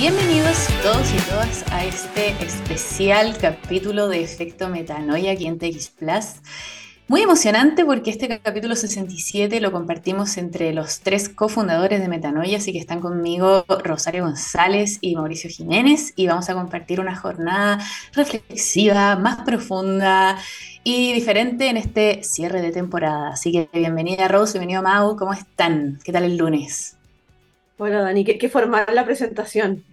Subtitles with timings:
[0.00, 6.24] Bienvenidos todos y todas a este especial capítulo de Efecto Metanoia aquí en TX Plus.
[7.06, 12.72] Muy emocionante porque este capítulo 67 lo compartimos entre los tres cofundadores de Metanoia, así
[12.72, 17.78] que están conmigo Rosario González y Mauricio Jiménez y vamos a compartir una jornada
[18.14, 20.38] reflexiva, más profunda
[20.82, 23.32] y diferente en este cierre de temporada.
[23.34, 25.98] Así que bienvenida Rose, bienvenido Mau, ¿cómo están?
[26.02, 26.96] ¿Qué tal el lunes?
[27.76, 29.84] Hola Dani, qué, qué formal la presentación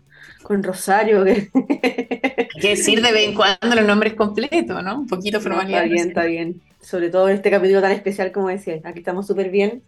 [0.44, 1.24] con Rosario.
[1.24, 1.50] Hay
[2.62, 5.00] que decir de vez en cuando los nombres completos, ¿no?
[5.00, 5.84] Un poquito formalidad.
[5.84, 6.62] está bien, está bien.
[6.82, 8.80] Sobre todo en este capítulo tan especial como decía.
[8.84, 9.82] Aquí estamos súper bien.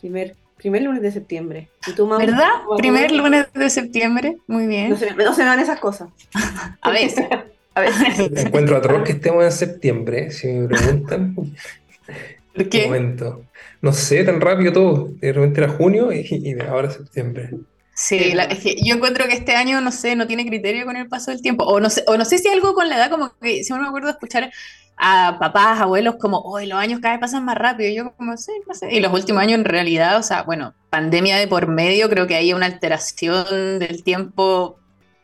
[0.00, 1.68] Primer, primer lunes de septiembre.
[1.86, 2.48] ¿Y tú, ¿Verdad?
[2.78, 4.38] Primer lunes de septiembre.
[4.46, 4.90] Muy bien.
[4.90, 6.08] No se, no se me dan esas cosas.
[6.80, 7.26] A veces.
[7.74, 8.30] A veces.
[8.30, 11.34] Me encuentro atroz que estemos en septiembre, si me preguntan.
[12.54, 12.86] ¿Por qué?
[12.86, 13.44] momento.
[13.80, 15.10] No sé, tan rápido todo.
[15.20, 17.50] De repente era junio y, y ahora septiembre.
[17.94, 21.08] Sí, es que yo encuentro que este año, no sé, no tiene criterio con el
[21.08, 21.64] paso del tiempo.
[21.64, 23.88] O no sé, o no sé si algo con la edad, como que siempre me
[23.88, 24.50] acuerdo de escuchar
[24.96, 27.90] a papás, abuelos, como, hoy los años cada vez pasan más rápido.
[27.90, 28.92] Y yo como, sí, no sé.
[28.92, 32.36] Y los últimos años en realidad, o sea, bueno, pandemia de por medio, creo que
[32.36, 34.78] hay una alteración del tiempo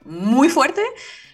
[0.05, 0.83] muy fuerte.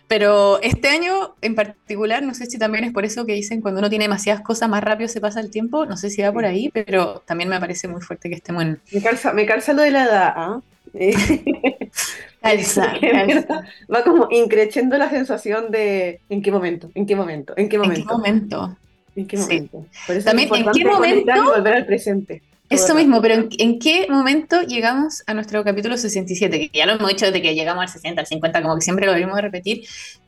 [0.06, 3.80] Pero este año en particular, no sé si también es por eso que dicen cuando
[3.80, 6.44] uno tiene demasiadas cosas más rápido se pasa el tiempo, no sé si va por
[6.44, 8.80] ahí, pero también me parece muy fuerte que estemos en...
[8.92, 10.60] Me calza, me calza lo de la edad, ¿ah?
[13.92, 16.90] Va como increciendo la sensación de ¿en qué momento?
[16.94, 17.54] ¿En qué momento?
[17.56, 18.00] ¿En qué momento?
[18.00, 18.76] ¿En qué momento?
[19.16, 19.86] ¿En qué momento?
[20.24, 21.44] También, ¿en qué momento?
[21.44, 22.42] volver al presente.
[22.70, 26.70] Eso mismo, pero ¿en, qué momento llegamos a nuestro capítulo 67?
[26.70, 29.06] Que ya lo hemos dicho desde que llegamos al 60, al 50, como que siempre
[29.06, 29.84] lo volvimos a repetir,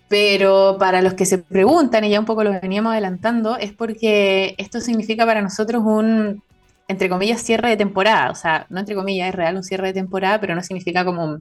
[0.09, 4.55] pero para los que se preguntan, y ya un poco lo veníamos adelantando, es porque
[4.59, 6.42] esto significa para nosotros un
[6.89, 8.31] entre comillas, cierre de temporada.
[8.31, 11.41] O sea, no entre comillas, es real un cierre de temporada, pero no significa como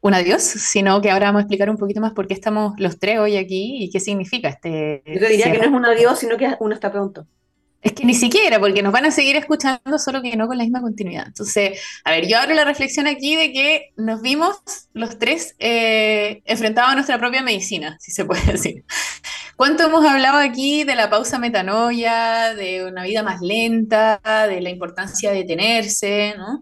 [0.00, 2.98] un, adiós, sino que ahora vamos a explicar un poquito más por qué estamos los
[2.98, 5.02] tres hoy aquí y qué significa este.
[5.06, 7.26] Yo diría que no es un adiós, sino que uno está pronto.
[7.86, 10.64] Es que ni siquiera, porque nos van a seguir escuchando, solo que no con la
[10.64, 11.28] misma continuidad.
[11.28, 14.56] Entonces, a ver, yo abro la reflexión aquí de que nos vimos
[14.92, 18.82] los tres eh, enfrentados a nuestra propia medicina, si se puede decir.
[19.54, 24.70] ¿Cuánto hemos hablado aquí de la pausa metanoia, de una vida más lenta, de la
[24.70, 26.58] importancia de detenerse, ¿no?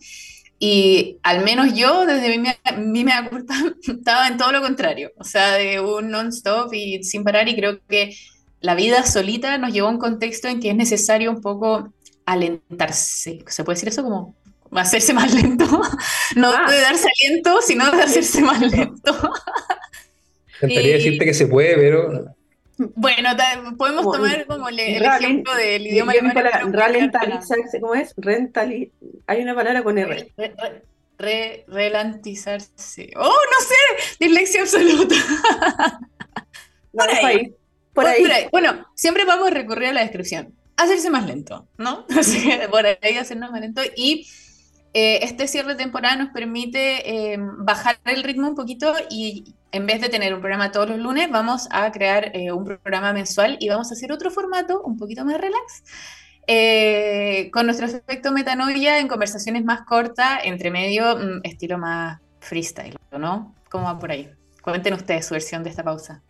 [0.59, 5.25] Y al menos yo, desde mi, mi me culpa, estaba en todo lo contrario, o
[5.25, 8.15] sea, de un non-stop y sin parar, y creo que
[8.65, 11.93] la vida solita nos llevó a un contexto en que es necesario un poco
[12.25, 13.45] alentarse.
[13.47, 14.35] ¿Se puede decir eso como
[14.73, 15.67] hacerse más lento?
[16.37, 16.71] No ah.
[16.71, 19.13] de darse aliento, sino de hacerse más lento.
[20.63, 22.35] Intentaría decirte que se puede, pero
[22.79, 23.29] bueno,
[23.77, 26.73] podemos tomar como el, ejemplo del idioma alemán.
[26.73, 28.15] Ralentizarse, ¿cómo es?
[28.17, 28.91] Rentali
[29.27, 30.33] hay una palabra con R.
[31.19, 33.11] Re, relantizarse.
[33.17, 34.17] ¡Oh, no sé!
[34.19, 35.15] Dislexia absoluta.
[36.93, 37.55] por, ahí.
[37.95, 38.49] Por, ahí.
[38.51, 40.55] Bueno, siempre vamos a recurrir a la descripción.
[40.77, 42.05] Hacerse más lento, ¿no?
[42.19, 43.81] Así que por ahí hacernos más lento.
[43.97, 44.29] Y
[44.93, 49.87] eh, este cierre de temporada nos permite eh, bajar el ritmo un poquito y en
[49.87, 53.57] vez de tener un programa todos los lunes, vamos a crear eh, un programa mensual
[53.59, 55.83] y vamos a hacer otro formato un poquito más relax.
[56.47, 62.97] Eh, con nuestro efecto metanoia en conversaciones más cortas, entre medio, mm, estilo más freestyle,
[63.19, 63.53] ¿no?
[63.69, 64.31] ¿Cómo va por ahí?
[64.63, 66.23] Cuenten ustedes su versión de esta pausa.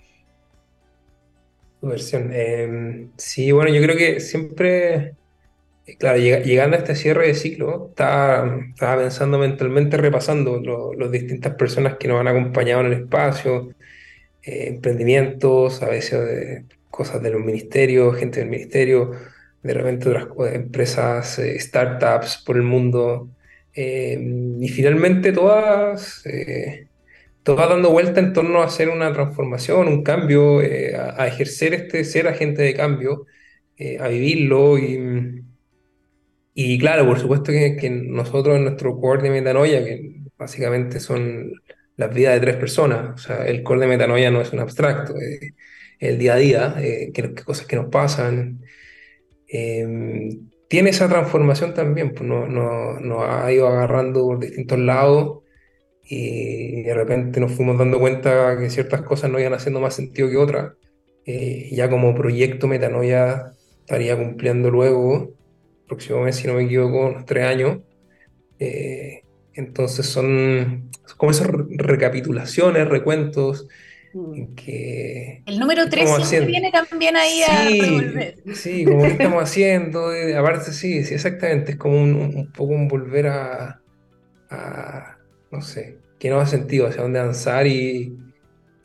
[1.89, 2.31] Versión.
[2.33, 5.15] Em, sí, bueno, yo creo que siempre
[5.99, 8.59] Claro, llegando a este cierre de ciclo, estaba,
[8.97, 10.63] pensando mentalmente, repasando
[10.97, 13.75] las distintas personas que nos han acompañado en el espacio,
[14.43, 19.13] eh, emprendimientos, a veces cosas de los ministerios, gente del ministerio,
[19.63, 23.29] de repente otras empresas, eh, startups por el mundo,
[23.75, 24.19] eh,
[24.61, 26.25] y finalmente todas,
[27.45, 32.05] todas dando vuelta en torno a hacer una transformación, un cambio, a, a, ejercer este
[32.05, 33.27] ser agente de cambio,
[34.01, 35.45] a vivirlo y
[36.55, 41.53] y claro, por supuesto que, nosotros en nuestro core de metanoia, que básicamente son
[41.97, 45.15] las vidas de tres personas, o sea, el core de metanoia no es un abstracto,
[45.19, 45.53] es
[45.99, 48.61] el día a día, eh, qué, cosas que nos pasan.
[49.49, 52.49] Em, tiene esa transformación también, pues nos
[53.01, 55.44] no, ha ido agarrando por distintos lados
[56.07, 60.29] y de repente nos fuimos dando cuenta que ciertas cosas no iban haciendo más sentido
[60.29, 60.73] que otras.
[61.27, 65.33] Eh, ya como proyecto Metanoia estaría cumpliendo luego
[65.87, 67.79] próximo mes, si no me equivoco, unos tres años.
[68.59, 69.23] Eh,
[69.55, 73.67] entonces son como esas recapitulaciones, recuentos.
[74.17, 74.55] Mm.
[74.55, 78.37] que el número 3 siempre viene también ahí a revolver.
[78.55, 83.27] Sí, como que estamos haciendo, aparte sí, sí, exactamente, es como un, poco un volver
[83.27, 83.81] a,
[84.51, 85.14] a,
[85.55, 88.19] no sé, que nos hace sentido, hacia dónde avanzar y,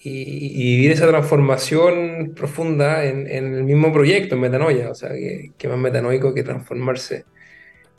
[0.01, 5.51] y, vivir esa transformación profunda en, en, el mismo proyecto, en Metanoia, o sea, que,
[5.57, 7.25] que más metanoico que transformarse.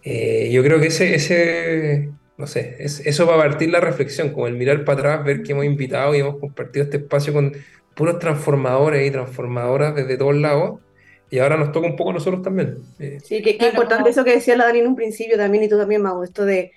[0.03, 4.31] Eh, yo creo que ese, ese no sé, es, eso va a partir la reflexión,
[4.31, 7.53] como el mirar para atrás, ver que hemos invitado y hemos compartido este espacio con
[7.95, 10.81] puros transformadores y transformadoras desde todos lados.
[11.29, 12.79] Y ahora nos toca un poco a nosotros también.
[12.99, 15.79] Eh, sí, qué, importante eso que decía la Dani en un principio también y tú
[15.79, 16.73] también, Mau, esto de,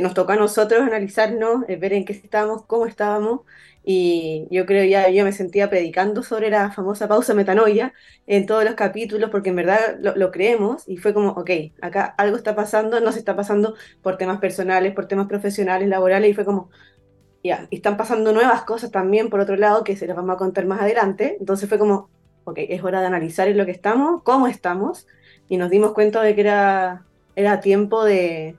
[0.00, 3.40] nos toca a nosotros analizarnos, eh, ver en qué estábamos, cómo estábamos
[3.88, 7.94] y yo creo ya yo me sentía predicando sobre la famosa pausa metanoia
[8.26, 11.50] en todos los capítulos, porque en verdad lo, creemos y fue como, ok,
[11.80, 16.32] acá algo está pasando, no se está pasando por temas personales, por temas profesionales, laborales,
[16.32, 16.68] y fue como,
[17.44, 20.38] ya, y están pasando nuevas cosas también por otro lado que se las vamos a
[20.38, 22.10] contar más adelante, entonces fue como,
[22.42, 25.06] ok, es hora de analizar en lo que estamos, cómo estamos,
[25.48, 27.04] y nos dimos cuenta de que era,
[27.36, 28.56] era tiempo de,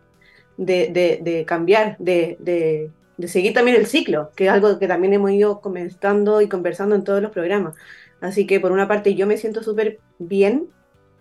[0.57, 5.31] de, de cambiar, de de seguir también el ciclo, que es algo que también hemos
[5.31, 7.75] ido comentando y conversando en todos los programas.
[8.21, 10.69] Así que por una parte yo me siento súper bien,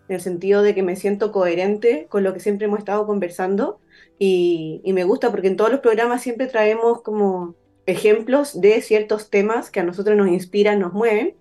[0.09, 3.81] en el sentido de que me siento coherente con lo que siempre hemos estado conversando
[4.19, 7.55] y, me gusta porque en todos los programas siempre traemos como
[7.87, 11.35] ejemplos de ciertos temas que a nosotros nos inspiran, nos mueven.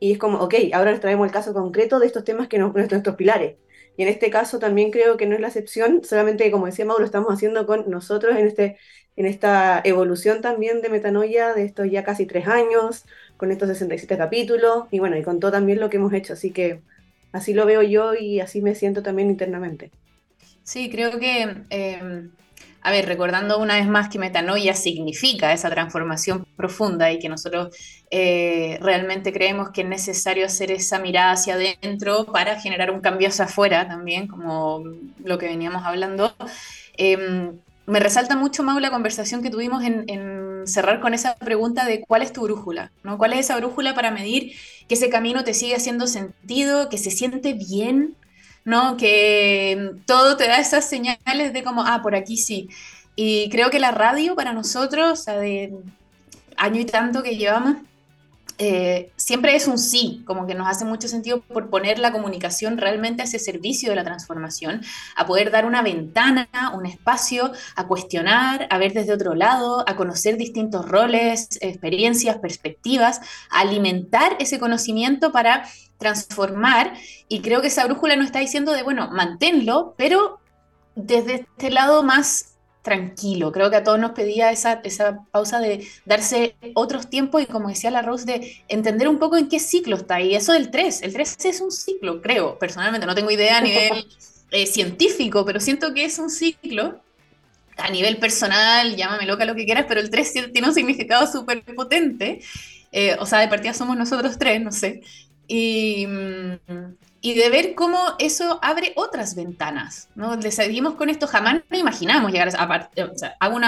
[0.00, 2.74] Y es como, ok, ahora les traemos el caso concreto de estos temas que nos,
[2.74, 3.56] nuestros pilares.
[3.96, 7.04] Y en este caso también creo que no es la excepción, solamente como decía Mauro,
[7.04, 8.78] estamos haciendo con nosotros en este
[9.16, 13.04] en esta evolución también de Metanoia de estos ya casi tres años,
[13.36, 16.50] con estos 67 capítulos, y bueno, y con todo también lo que hemos hecho, así
[16.50, 16.80] que
[17.32, 19.90] así lo veo yo y así me siento también internamente.
[20.62, 22.30] Sí, creo que, em,
[22.82, 27.76] a ver, recordando una vez más que metanoia significa esa transformación profunda y que nosotros
[28.10, 33.28] eh, realmente creemos que es necesario hacer esa mirada hacia adentro para generar un cambio
[33.28, 34.82] hacia afuera también, como
[35.24, 36.34] lo que veníamos hablando.
[36.96, 37.52] Em,
[37.86, 42.22] me resalta mucho, Mau, la conversación que tuvimos en, cerrar con esa pregunta de cuál
[42.22, 43.18] es tu brújula, ¿no?
[43.18, 44.52] ¿Cuál es esa brújula para medir
[44.88, 48.14] que ese camino te sigue haciendo sentido, que se siente bien,
[48.64, 48.96] ¿no?
[48.96, 52.68] Que todo te da esas señales de como, ah, por aquí sí.
[53.16, 55.74] Y creo que la radio para nosotros, o de
[56.56, 57.76] año y tanto que llevamos,
[58.58, 62.78] eh, siempre es un sí, como que nos hace mucho sentido por poner la comunicación
[62.78, 64.82] realmente a ese servicio de la transformación,
[65.16, 69.96] a poder dar una ventana, un espacio, a cuestionar, a ver desde otro lado, a
[69.96, 73.20] conocer distintos roles, experiencias, perspectivas,
[73.50, 75.64] a alimentar ese conocimiento para
[76.02, 76.94] transformar.
[77.28, 80.40] Y creo que esa brújula nos está diciendo de, bueno, manténlo, pero
[80.96, 83.52] desde este lado más tranquilo.
[83.52, 87.68] Creo que a todos nos pedía esa, esa pausa de darse otros tiempos y como
[87.68, 90.20] decía la Rose, de entender un poco en qué ciclo está.
[90.20, 93.60] Y eso del 3, el 3 es un ciclo, creo, personalmente, no tengo idea a
[93.60, 94.06] nivel
[94.50, 97.00] eh, científico, pero siento que es un ciclo.
[97.78, 101.64] A nivel personal, llámame loca lo que quieras, pero el 3 tiene un significado súper
[101.74, 102.40] potente.
[102.92, 105.02] Eh, o sea, de partida somos nosotros tres, no sé.
[105.46, 110.36] Y, de ver cómo eso abre otras ventanas, ¿no?
[110.36, 112.90] Le seguimos con esto, jamás no imaginamos llegar a...
[113.12, 113.58] O sea, hago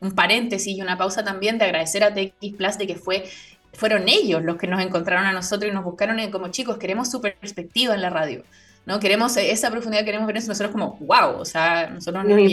[0.00, 3.24] un paréntesis y una pausa también de agradecer a TX Plus de que fue,
[3.72, 7.20] fueron ellos los que nos encontraron a nosotros y nos buscaron como chicos, queremos su
[7.20, 8.42] perspectiva en la radio.
[8.86, 8.98] ¿No?
[8.98, 12.50] Queremos esa profundidad, queremos ver eso, nosotros como, wow, o sea, nosotros nos, nos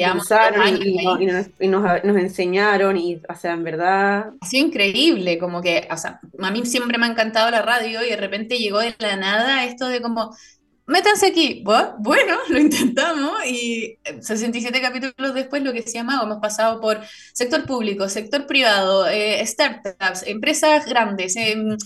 [1.59, 4.31] y, nos, enseñaron, y, o sea, en verdad...
[4.39, 8.03] Ha sido increíble, como que, o sea, a mí siempre me ha encantado la radio
[8.05, 10.35] y de repente llegó de la nada esto de como,
[10.87, 16.81] métanse aquí, bueno, lo intentamos y 67 capítulos después lo que se llama, hemos pasado
[16.81, 16.99] por
[17.33, 21.77] sector público, sector privado, eh, startups, empresas grandes, em,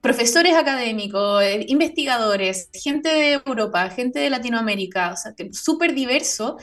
[0.00, 6.58] profesores académicos, eh, investigadores, gente de Europa, gente de Latinoamérica, o sea, súper diverso,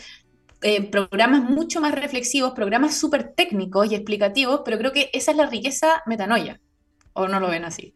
[0.62, 5.38] eh, programas mucho más reflexivos, programas súper técnicos y explicativos, pero creo que esa es
[5.38, 6.60] la riqueza metanoia,
[7.13, 7.94] ¿o no lo ven así?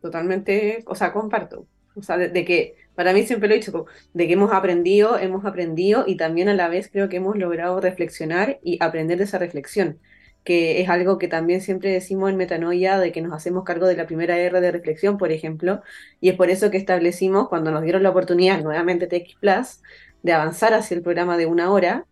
[0.00, 1.66] Totalmente, o sea, comparto.
[1.94, 5.44] O sea, de, que, para mí siempre lo he dicho, de que hemos aprendido, hemos
[5.44, 9.38] aprendido y también a la vez creo que hemos logrado reflexionar y aprender de esa
[9.38, 10.00] reflexión
[10.44, 13.96] que es algo que también siempre decimos en Metanoia, de que nos hacemos cargo de
[13.96, 15.82] la primera R de reflexión, por ejemplo,
[16.20, 19.82] y es por eso que establecimos, cuando nos dieron la oportunidad, nuevamente TX Plus,
[20.22, 22.06] de avanzar hacia el programa de una hora,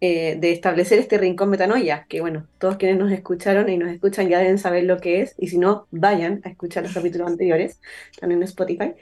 [0.00, 4.28] eh, de establecer este rincón Metanoia, que bueno, todos quienes nos escucharon y nos escuchan
[4.28, 7.80] ya deben saber lo que es, y si no, vayan a escuchar los capítulos anteriores,
[8.20, 8.94] también en Spotify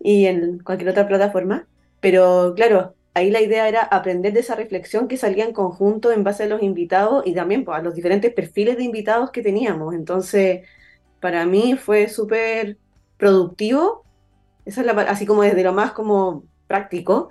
[0.00, 1.66] y en cualquier otra plataforma.
[2.00, 6.24] Pero claro, ahí la idea era aprender de esa reflexión que salía en conjunto en
[6.24, 9.94] base a los invitados y también pues, a los diferentes perfiles de invitados que teníamos.
[9.94, 10.66] Entonces,
[11.20, 12.78] para mí fue súper
[13.16, 14.04] productivo,
[14.64, 17.30] es la, así como desde lo más como práctico,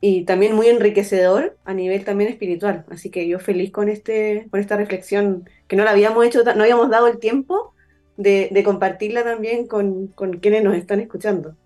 [0.00, 2.84] y también muy enriquecedor a nivel también espiritual.
[2.90, 6.62] Así que yo feliz con, este, con esta reflexión, que no la habíamos hecho, no
[6.62, 7.72] habíamos dado el tiempo
[8.18, 11.56] de, de compartirla también con, con, quienes nos están escuchando.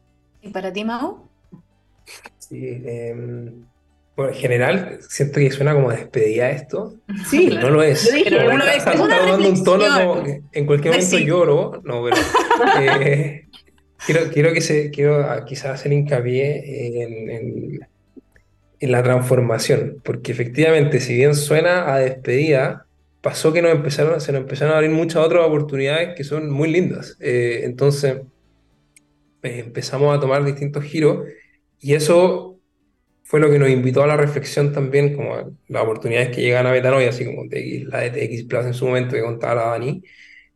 [0.40, 1.28] ¿Y para ti, Mao?
[2.48, 3.14] Sí, eh,
[4.18, 6.96] bueno, en general siento que suena como despedida esto.
[7.28, 8.10] Sí, no lo es.
[8.24, 8.84] Pero no lo es.
[8.84, 11.80] Es una un tono como en cualquier momento lloro.
[11.84, 12.16] No, pero
[12.80, 13.46] eh,
[14.04, 17.80] quiero, quiero que se, quiero quizás hacer hincapié en, en,
[18.80, 22.86] en, la transformación, porque efectivamente, si bien suena a despedida,
[23.20, 26.72] pasó que nos empezaron, se nos empezaron a abrir muchas otras oportunidades que son muy
[26.72, 27.16] lindas.
[27.20, 28.16] Eh, entonces,
[29.44, 31.24] eh, empezamos a tomar distintos giros
[31.80, 32.58] y eso
[33.28, 36.70] fue lo que nos invitó a la reflexión también, como las oportunidades que llegan a
[36.73, 40.02] Metanoia, así como la de TX Plus en su momento que contaba la Dani,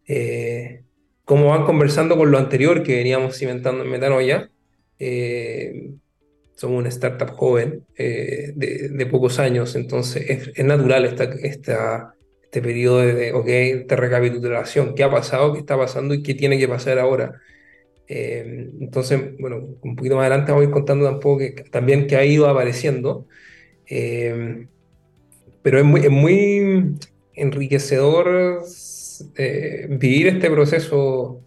[0.06, 0.82] eh,
[1.24, 4.50] cómo van conversando con lo anterior que veníamos cimentando en Metanoia.
[4.98, 5.90] Eh,
[6.54, 12.14] somos una startup joven eh, de, de, pocos años, entonces es, es natural esta, esta,
[12.42, 16.58] este periodo de, ok, de recapitulación, qué ha pasado, qué está pasando y qué tiene
[16.58, 17.40] que pasar ahora.
[18.14, 22.16] Eh, entonces, bueno, un poquito más adelante vamos a ir contando tampoco que, también que
[22.16, 23.26] ha ido apareciendo.
[23.88, 24.66] Eh,
[25.62, 26.96] pero es muy, es muy
[27.32, 28.64] enriquecedor
[29.36, 31.40] eh, vivir este proceso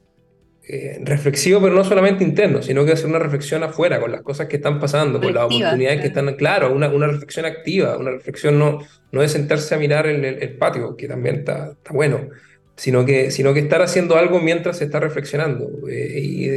[1.01, 4.55] reflexivo, pero no solamente interno, sino que hacer una reflexión afuera, con las cosas que
[4.55, 8.79] están pasando, con las oportunidades que están, claro, una, una, reflexión activa, una reflexión no,
[9.11, 12.29] no de sentarse a mirar el, el, el patio, que también está, está bueno,
[12.75, 15.69] sino que, sino que estar haciendo algo mientras se está reflexionando.
[15.89, 16.49] Eh, y,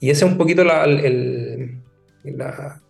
[0.00, 1.78] y, esa es un poquito la, el,
[2.24, 2.80] la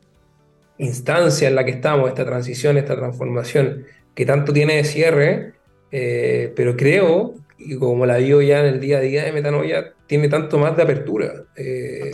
[0.78, 3.84] instancia en la que estamos, esta transición, esta transformación,
[4.14, 5.52] que tanto tiene de cierre,
[5.90, 9.92] eh, pero creo, y como la vivo ya en el día a día de Metanoia,
[10.06, 11.44] tiene tanto más de apertura.
[11.56, 12.12] Eh,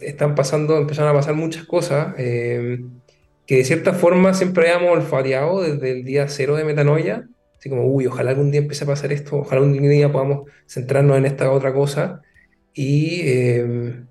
[0.00, 5.90] están pasando, empezaron a pasar muchas cosas que de cierta forma siempre habíamos olfateado desde
[5.90, 7.26] el día cero de Metanoia,
[7.58, 11.18] Así como, uy, ojalá algún día empiece a pasar esto, ojalá algún día podamos centrarnos
[11.18, 12.22] en esta otra cosa.
[12.72, 14.06] Y em,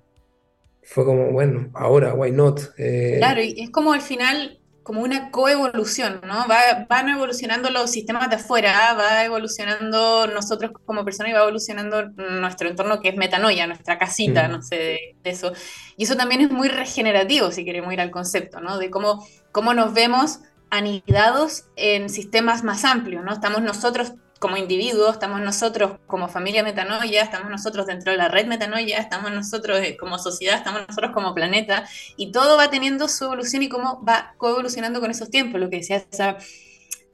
[0.82, 2.60] fue como, bueno, ahora, why not?
[2.76, 6.46] Eh, claro, y es como al final, como una coevolución, ¿no?
[6.46, 12.10] Va, van evolucionando los sistemas de afuera, va evolucionando nosotros como personas y va evolucionando
[12.10, 15.52] nuestro entorno que es metanoia, nuestra casita, no sé, de, eso.
[15.96, 18.76] Y eso también es muy regenerativo, si queremos ir al concepto, ¿no?
[18.76, 23.32] De cómo, cómo nos vemos anidados en sistemas más amplios, ¿no?
[23.32, 28.46] Estamos nosotros como individuos, estamos nosotros como familia metanoia, estamos nosotros dentro de la red
[28.46, 33.24] metanoia, estamos nosotros eh, como sociedad, estamos nosotros como planeta, y todo va teniendo su
[33.24, 36.04] evolución y cómo va coevolucionando con esos tiempos, lo que decía,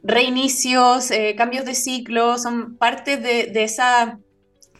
[0.02, 4.18] reinicios, eh, cambios de ciclo, son parte de, de esa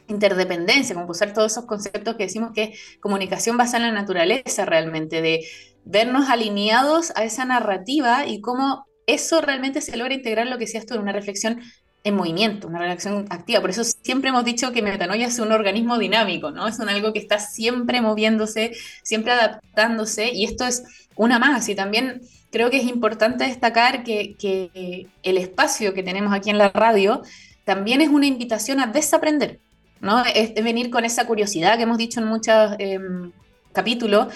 [0.08, 5.22] interdependencia, como usar todos esos conceptos que decimos que comunicación basada en la naturaleza realmente,
[5.22, 5.46] de
[5.84, 10.86] vernos alineados a esa narrativa y cómo eso realmente se logra integrar lo que decías
[10.86, 11.60] tú en una reflexión
[12.04, 13.62] en movimiento, una reflexión activa.
[13.62, 16.68] Por eso siempre hemos dicho que Metanoia es un organismo dinámico, ¿no?
[16.68, 20.84] Es un algo que está siempre moviéndose, siempre adaptándose, y esto es
[21.16, 21.66] una más.
[21.70, 22.20] Y también
[22.50, 27.22] creo que es importante destacar que, que el espacio que tenemos aquí en la radio
[27.64, 29.60] también es una invitación a desaprender,
[30.04, 30.22] ¿no?
[30.24, 33.32] Es venir con esa curiosidad que hemos dicho en muchos em,
[33.72, 34.28] capítulos,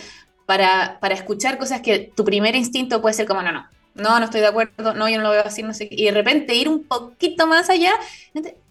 [0.47, 4.25] para, para escuchar cosas que tu primer instinto puede ser como, no, no, no, no
[4.25, 6.71] estoy de acuerdo, no, yo no lo veo así, no sé Y de repente ir
[6.71, 7.93] un poquito más allá,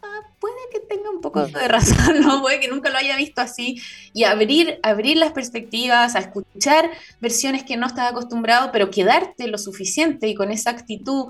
[0.01, 2.41] ah, puede que tenga un poco de razón, ¿no?
[2.41, 3.79] Puede que nunca lo haya visto así.
[4.13, 6.89] Y abrir, abrir las perspectivas, a escuchar
[7.19, 11.27] versiones que no estás acostumbrado, pero quedarte lo suficiente y con esa actitud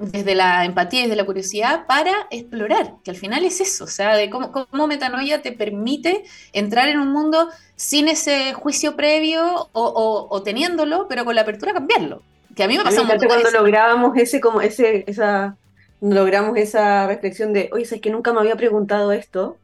[0.00, 3.88] desde la empatía y desde la curiosidad para explorar, que al final es eso, o
[3.88, 9.68] sea, de cómo, cómo metanoia te permite entrar en un mundo sin ese juicio previo
[9.72, 12.22] o, teniéndolo, pero con la apertura a cambiarlo.
[12.56, 15.56] Que a mí me pasó mucho cuando lográbamos ese, como ese, esa,
[16.00, 19.58] logramos esa reflexión de, oye, es que nunca me había preguntado esto,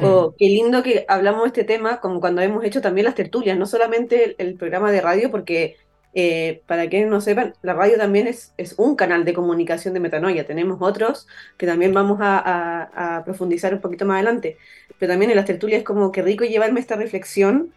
[0.00, 3.58] o qué lindo que hablamos de este tema, como cuando hemos hecho también las tertulias,
[3.58, 5.76] no solamente el programa de radio, porque
[6.14, 10.46] eh, para quienes no sepan, la radio también es, un canal de comunicación de metanoia.
[10.46, 11.26] Tenemos otros
[11.56, 14.58] que también vamos a, profundizar un poquito más adelante.
[14.98, 17.72] Pero también en las tertulias como que rico llevarme esta reflexión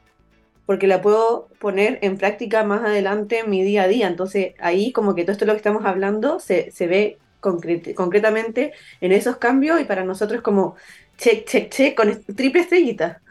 [0.65, 4.07] porque la puedo poner en práctica más adelante en mi día a día.
[4.07, 9.11] Entonces ahí como que todo esto lo que estamos hablando se, se ve concretamente en
[9.11, 10.75] esos cambios y para nosotros como
[11.17, 13.21] check, check, check con triple estrellita.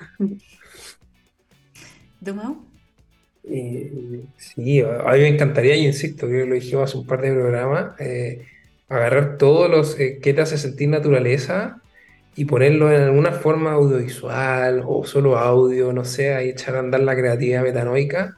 [2.21, 2.64] ¿Dumau?
[3.47, 7.99] Sí, a mí me encantaría, y insisto, que lo dijimos hace un par de programas,
[8.01, 8.47] eh,
[8.89, 11.81] agarrar todos los eh, que te hace sentir naturaleza
[12.37, 17.01] y ponerlo en alguna forma audiovisual o solo audio, no sé, ahí echar a andar
[17.01, 18.37] la creatividad metanoica.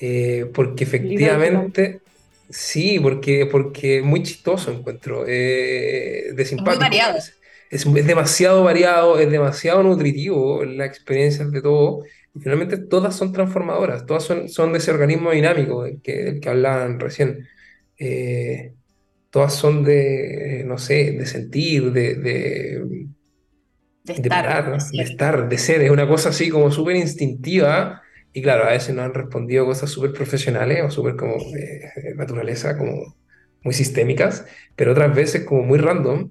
[0.00, 2.00] eh, porque efectivamente,
[2.50, 6.80] sí, porque, porque muy chistoso encuentro, eh, de simpático.
[6.80, 7.18] Muy variado.
[7.70, 12.02] Es, es, demasiado variado, es demasiado nutritivo la experiencia de todo.
[12.34, 16.40] Y finalmente todas son transformadoras, todas son, son de ese organismo dinámico del que, del
[16.40, 17.46] que hablaban recién.
[17.98, 18.72] Eh,
[19.30, 23.06] todas son de, no sé, de sentir, de, de,
[24.04, 25.82] de estar, de, estar, de ser.
[25.82, 28.02] Es una cosa así como súper instintiva.
[28.32, 32.78] Y claro, a veces nos han respondido cosas súper profesionales o súper como de naturaleza,
[32.78, 33.14] como
[33.62, 36.30] muy sistémicas, pero otras veces como muy random.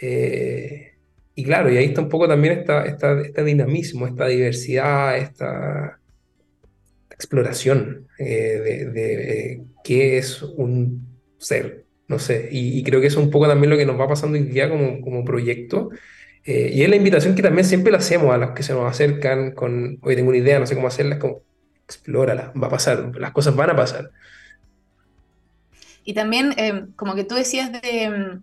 [0.00, 0.91] Eh,
[1.34, 5.98] y claro, y ahí está un poco también esta, esta, este dinamismo, esta diversidad, esta
[7.10, 11.06] exploración eh, de, qué es un
[11.38, 14.08] ser, no sé, y, creo que eso es un poco también lo que nos va
[14.08, 15.90] pasando hoy día como, como proyecto,
[16.44, 18.90] eh, y es la invitación que también siempre le hacemos a los que se nos
[18.90, 21.42] acercan con, hoy tengo una idea, no sé cómo hacerla, es como,
[21.84, 24.10] explórala, va a pasar, las cosas van a pasar.
[26.04, 28.40] Y también, eh, como que tú decías de,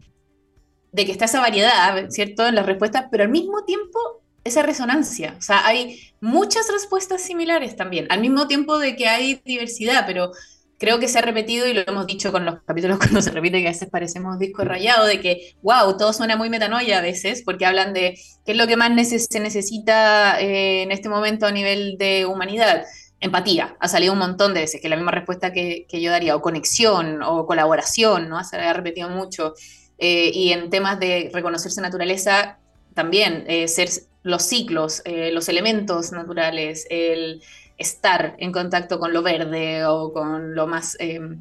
[0.91, 3.99] de que está esa variedad, ¿cierto?, en las respuestas, pero al mismo tiempo
[4.43, 5.35] esa resonancia.
[5.37, 10.31] O sea, hay muchas respuestas similares también, al mismo tiempo de que hay diversidad, pero
[10.79, 13.61] creo que se ha repetido y lo hemos dicho con los capítulos cuando se repite
[13.61, 17.43] que a veces parecemos disco rayado, de que, wow, todo suena muy metanoia a veces,
[17.43, 21.51] porque hablan de qué es lo que más se necesita eh, en este momento a
[21.51, 22.85] nivel de humanidad.
[23.21, 26.09] Empatía, ha salido un montón de veces, que es la misma respuesta que, que yo
[26.09, 28.41] daría, o conexión, o colaboración, ¿no?
[28.45, 29.55] Se ha repetido mucho.
[29.99, 32.57] Eh, y en temas de reconocerse naturaleza,
[32.93, 33.89] también eh, ser
[34.23, 37.41] los ciclos, eh, los elementos naturales, el
[37.77, 40.97] estar en contacto con lo verde o con lo más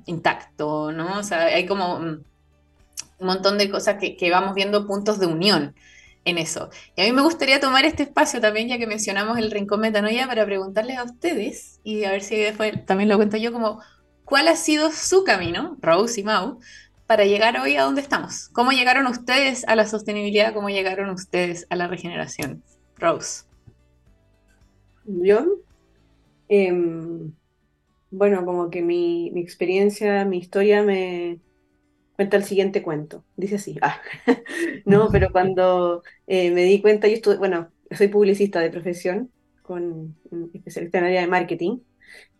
[0.06, 1.18] intacto, ¿no?
[1.18, 2.24] O sea, hay como un
[3.18, 5.74] montón de cosas que, que, vamos viendo puntos de unión
[6.24, 6.70] en eso.
[6.96, 10.28] Y a mí me gustaría tomar este espacio también, ya que mencionamos el Rincón Metanoia,
[10.28, 13.80] para preguntarles a ustedes, y a ver si después también lo cuento yo, como,
[14.24, 16.60] ¿cuál ha sido su camino, Rose y Mau,
[17.08, 18.50] para llegar hoy a donde estamos?
[18.50, 20.52] ¿Cómo llegaron ustedes a la sostenibilidad?
[20.52, 22.62] ¿Cómo llegaron ustedes a la regeneración?
[22.96, 23.44] Rose.
[25.06, 25.46] Yo,
[26.48, 27.32] em,
[28.10, 31.40] bueno, como que mi, experiencia, mi historia me
[32.14, 33.24] cuenta el siguiente cuento.
[33.36, 34.02] Dice así, ah,
[34.84, 39.32] no, pero cuando eh, me di cuenta, yo estuve, bueno, soy publicista de profesión,
[39.62, 40.14] con
[40.52, 41.78] especialista en área de marketing,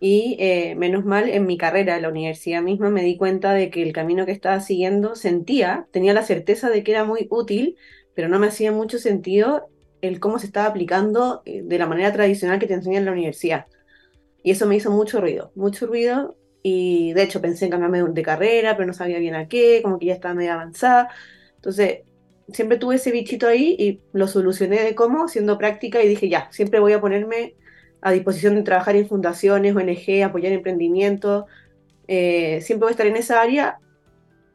[0.00, 3.70] y eh, menos mal, en mi carrera, en la universidad misma, me di cuenta de
[3.70, 7.76] que el camino que estaba siguiendo sentía, tenía la certeza de que era muy útil,
[8.14, 9.68] pero no me hacía mucho sentido
[10.00, 13.12] el cómo se estaba aplicando eh, de la manera tradicional que te enseñan en la
[13.12, 13.66] universidad.
[14.42, 16.36] Y eso me hizo mucho ruido, mucho ruido.
[16.62, 19.98] Y de hecho pensé en cambiarme de carrera, pero no sabía bien a qué, como
[19.98, 21.08] que ya estaba medio avanzada.
[21.56, 22.00] Entonces,
[22.52, 26.48] siempre tuve ese bichito ahí y lo solucioné de cómo, siendo práctica, y dije, ya,
[26.50, 27.54] siempre voy a ponerme
[28.00, 31.44] a disposición de trabajar en fundaciones, ONG, apoyar emprendimientos.
[32.06, 33.78] Eh, siempre voy a estar en esa área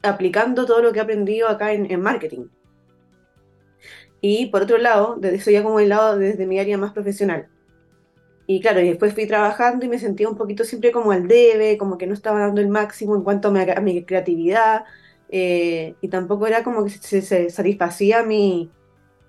[0.02, 2.46] aplicando todo lo que he aprendido acá en, marketing.
[4.20, 7.48] Y por otro lado, desde eso ya como el lado desde mi área más profesional.
[8.46, 11.78] Y claro, y después fui trabajando y me sentía un poquito siempre como al debe,
[11.78, 14.84] como que no estaba dando el máximo en cuanto a mi, creatividad.
[15.30, 18.70] Eh, y tampoco era como que se satisfacía mi,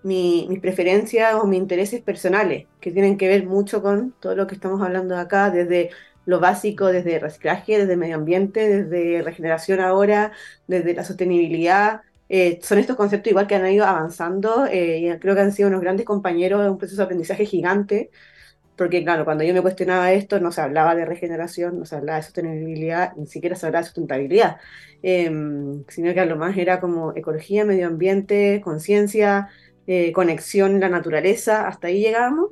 [0.05, 4.55] mis preferencias o mis intereses personales, que tienen que ver mucho con todo lo que
[4.55, 5.89] estamos hablando acá, desde
[6.25, 10.31] lo básico, desde reciclaje, desde medio ambiente, desde regeneración ahora,
[10.67, 12.01] desde la sostenibilidad.
[12.29, 15.69] Eh, son estos conceptos igual que han ido avanzando eh, y creo que han sido
[15.69, 18.11] unos grandes compañeros de un proceso de aprendizaje gigante,
[18.75, 22.17] porque claro, cuando yo me cuestionaba esto no se hablaba de regeneración, no se hablaba
[22.17, 24.57] de sostenibilidad, ni siquiera se hablaba de sustentabilidad,
[25.01, 29.49] em, sino que a lo más era como ecología, medio ambiente, conciencia,
[29.87, 32.51] eh, conexión la naturaleza, hasta ahí llegamos,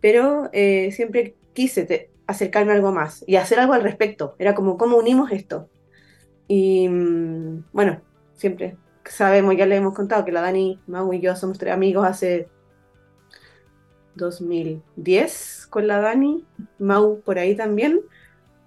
[0.00, 4.34] pero eh, siempre quise acercarme a algo más y hacer algo al respecto.
[4.38, 5.68] Era como, ¿cómo unimos esto?
[6.48, 8.00] Y mm, bueno,
[8.34, 12.06] siempre sabemos, ya le hemos contado que la Dani, Mau y yo somos tres amigos
[12.06, 12.48] hace
[14.14, 16.44] 2010 con la Dani,
[16.78, 18.00] Mau por ahí también.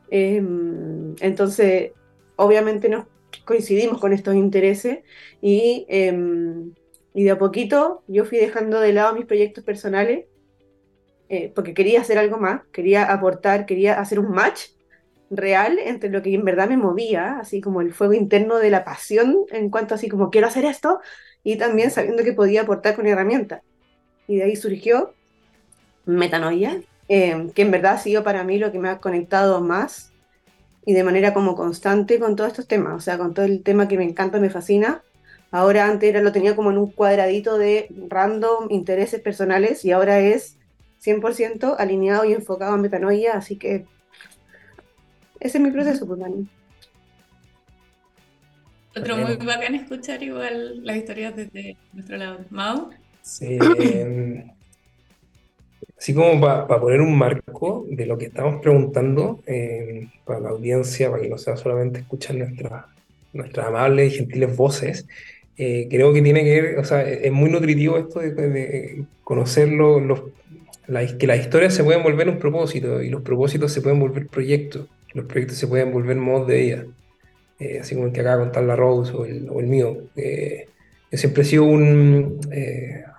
[0.09, 1.91] Em, entonces,
[2.35, 3.05] obviamente nos
[3.45, 4.99] coincidimos con estos intereses
[5.41, 6.73] y em,
[7.13, 10.25] y de a poquito yo fui dejando de lado mis proyectos personales
[11.29, 14.65] eh, porque quería hacer algo más, quería aportar, quería hacer un match
[15.31, 18.83] real entre lo que en verdad me movía, así como el fuego interno de la
[18.83, 20.99] pasión en cuanto así como quiero hacer esto
[21.43, 23.61] y también sabiendo que podía aportar con herramientas.
[24.27, 25.13] Y de ahí surgió
[26.05, 30.11] Metanoia, eh, que en verdad ha sido para mí lo que me ha conectado más
[30.85, 33.87] y de manera como constante con todos estos temas, o sea, con todo el tema
[33.87, 35.01] que me encanta, me fascina,
[35.53, 40.19] Ahora antes era, lo tenía como en un cuadradito de random intereses personales y ahora
[40.19, 40.57] es
[41.05, 43.85] 100% alineado y enfocado en metanoia, así que
[45.39, 46.19] ese es mi proceso, pues,
[48.97, 52.39] Otro muy bacán escuchar igual las historias desde nuestro lado.
[52.49, 52.89] Mau.
[53.21, 53.59] Sí.
[53.79, 54.49] Em,
[55.95, 61.11] así como para poner un marco de lo que estamos preguntando em, para la audiencia,
[61.11, 62.87] para que no sea solamente escuchar nuestra,
[63.33, 65.05] nuestras amables y gentiles voces,
[65.55, 70.23] eh, creo que tiene que ver, o sea, es muy nutritivo esto de, conocer los,
[71.19, 74.87] que las historias se pueden volver un propósito y los propósitos se pueden volver proyectos,
[75.13, 76.85] los proyectos se pueden volver modos de vida,
[77.59, 79.97] eh, así como el que acaba de contar la Rose o el, o el mío.
[80.15, 80.67] Eh,
[81.11, 82.39] yo siempre he sido un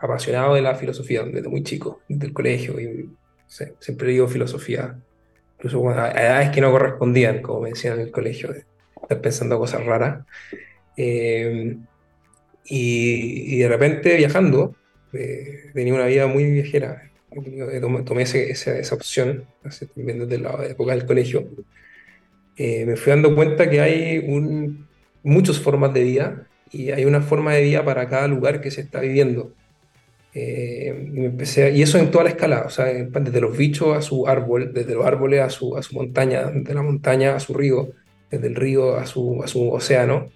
[0.01, 3.09] apasionado de la filosofía desde muy chico, desde el colegio, y
[3.47, 4.99] siempre he leído filosofía,
[5.57, 8.65] incluso a edades que no correspondían, como me decían en el colegio, de
[9.01, 10.25] estar pensando cosas raras.
[12.67, 14.75] Y, de repente viajando,
[15.13, 17.11] eh, tenía una vida muy viajera.
[18.07, 19.45] Tomé, esa, opción,
[19.95, 21.49] también desde la época del colegio.
[22.57, 24.87] Eh, me fui dando cuenta que hay un,
[25.25, 28.83] muchas formas de vida y hay una forma de vida para cada lugar que se
[28.83, 29.53] está viviendo.
[30.33, 34.03] Eh, y, empecé, y eso en toda la escala, o sea, desde los bichos a
[34.03, 37.55] su árbol, desde los árboles a su, a su montaña, desde la montaña a su
[37.55, 37.91] río,
[38.31, 40.31] desde el río a su, a su océano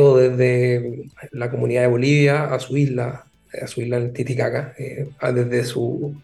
[0.00, 3.24] o desde la comunidad de Bolivia a su isla,
[3.60, 6.14] a su isla en Titicaca, eh, desde su...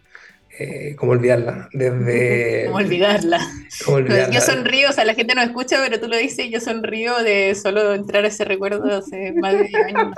[0.61, 1.69] Eh, ¿Cómo olvidarla?
[1.73, 2.65] Desde...
[2.67, 3.41] ¿Cómo olvidarla?
[4.33, 7.55] Yo sonrío, o sea, la gente no escucha, pero tú lo dices, yo sonrío de
[7.55, 10.15] solo entrar a ese recuerdo hace más de 10 años.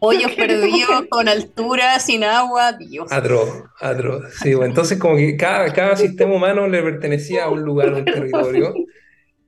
[0.00, 3.12] Hoyos perdidos, con altura, sin agua, Dios.
[3.12, 4.22] Adro, adro.
[4.42, 7.98] Sí, bueno, entonces como que cada, cada sistema humano le pertenecía a un lugar, a
[7.98, 8.74] un territorio.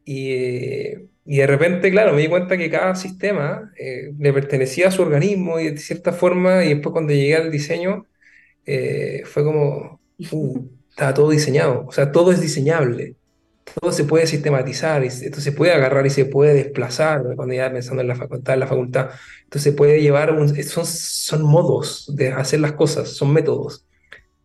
[0.05, 4.89] Y, eh, y de repente, claro, me di cuenta que cada sistema eh, le pertenecía
[4.89, 8.07] a su organismo y de cierta forma, y después cuando llegué al diseño,
[8.67, 10.01] eh, fue como,
[10.33, 13.17] uh, estaba todo diseñado, o sea, todo es diseñable,
[13.81, 17.73] todo se puede sistematizar, y esto se puede agarrar y se puede desplazar, cuando ya
[17.73, 19.11] pensando en la facultad, en la facultad,
[19.45, 23.87] entonces se puede llevar, son, son modos de hacer las cosas, son métodos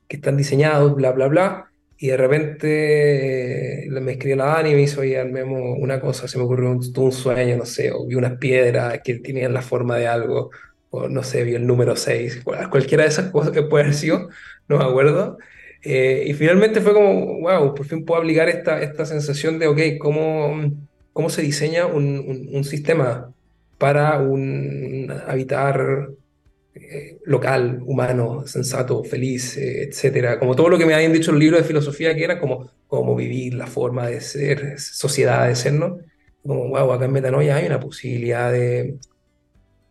[0.08, 1.69] que están diseñados, bla, bla, bla,
[2.02, 6.00] y de repente eh, me escribió la Dani y me hizo ahí al memo una
[6.00, 9.54] cosa, se me ocurrió un, un, sueño, no sé, o vi unas piedras que tenían
[9.54, 10.50] la forma de algo,
[10.92, 14.30] o no sé, vi el número 6, cualquiera de esas cosas que puede haber sido,
[14.70, 15.38] no me acuerdo.
[15.84, 19.80] Eh, y finalmente fue como, wow, por fin puedo aplicar esta, esta sensación de, ok,
[20.00, 20.72] ¿cómo,
[21.14, 23.34] cómo se diseña un, un, un sistema
[23.78, 26.10] para un habitar
[26.76, 30.40] eh, local, humano, sensato, feliz, eh, etcétera.
[30.40, 33.16] Como todo lo que me habían dicho los libros de filosofía, que era como cómo
[33.16, 36.00] vivir, la forma de ser, sociedad de ser, ¿no?
[36.44, 38.98] Como, wow, acá en Metanoia hay una posibilidad de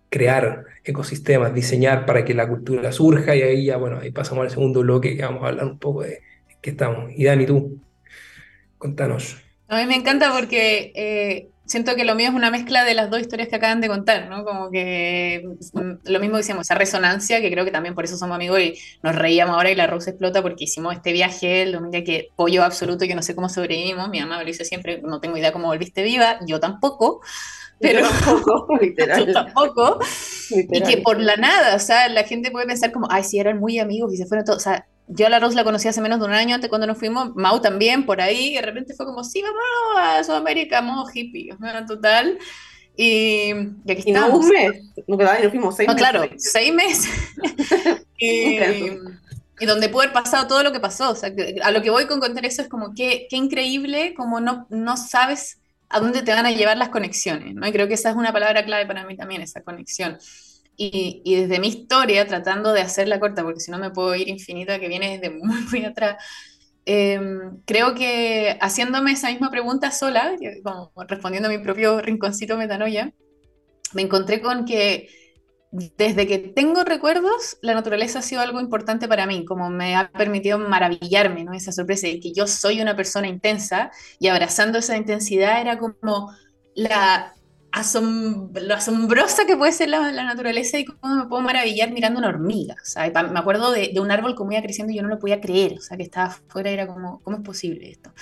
[0.08, 4.50] crear ecosistemas, diseñar para que la cultura surja y ahí ya, bueno, ahí pasamos al
[4.50, 6.20] segundo bloque que vamos a hablar un poco de
[6.62, 7.10] qué estamos.
[7.14, 7.80] Y Dani, tú,
[8.78, 9.36] contanos.
[9.68, 13.10] A mí me encanta porque eh, siento que lo mío es una mezcla de las
[13.10, 14.44] dos historias que acaban de contar, ¿no?
[14.44, 18.34] Como que mm, lo mismo decíamos, esa resonancia, que creo que también por eso somos
[18.34, 21.92] amigos y nos reíamos ahora y la Rose explota porque hicimos este viaje el domingo
[22.04, 25.20] que pollo absoluto, yo no sé cómo sobrevivimos, mi mamá me lo dice siempre, no
[25.20, 27.20] tengo idea cómo volviste viva, yo tampoco.
[27.80, 29.26] Pero yo tampoco, literal.
[29.26, 30.00] Yo tampoco.
[30.50, 33.60] Y que por la nada, o sea, la gente puede pensar como, ay, sí, eran
[33.60, 34.58] muy amigos y se fueron todos.
[34.58, 36.86] O sea, yo a la Rose la conocí hace menos de un año antes cuando
[36.86, 39.62] nos fuimos, Mau también por ahí, y de repente fue como, sí, vamos
[39.96, 41.50] a Sudamérica, modo hippie,
[41.86, 42.38] total.
[42.96, 43.52] Y,
[43.84, 46.10] y aquí y no un mes, no, nos fuimos seis no, meses.
[46.10, 47.10] Claro, seis meses.
[48.18, 48.58] y,
[49.60, 51.10] y, donde pudo haber pasado todo lo que pasó.
[51.10, 54.40] O sea, a lo que voy con contar eso es como que qué increíble como
[54.40, 57.66] no, no sabes a dónde te van a llevar las conexiones, ¿no?
[57.66, 60.18] Y creo que esa es una palabra clave para mí también, esa conexión.
[60.80, 64.78] Y, desde mi historia, tratando de hacerla corta, porque si no me puedo ir infinita,
[64.78, 66.22] que viene desde muy, muy atrás,
[66.84, 73.12] em, creo que haciéndome esa misma pregunta sola, como respondiendo a mi propio rinconcito metanoia,
[73.92, 75.08] me encontré con que
[75.70, 80.10] desde que tengo recuerdos, la naturaleza ha sido algo importante para mí, como me ha
[80.10, 81.52] permitido maravillarme, ¿no?
[81.52, 86.32] Esa sorpresa de que yo soy una persona intensa y abrazando esa intensidad era como
[86.74, 87.34] la
[87.72, 92.74] lo asombrosa que puede ser la, naturaleza y cómo me puedo maravillar mirando una hormiga.
[92.74, 95.40] O sea, me acuerdo de, un árbol como iba creciendo y yo no lo podía
[95.40, 98.12] creer, o sea, que estaba afuera, era como, ¿cómo es posible esto?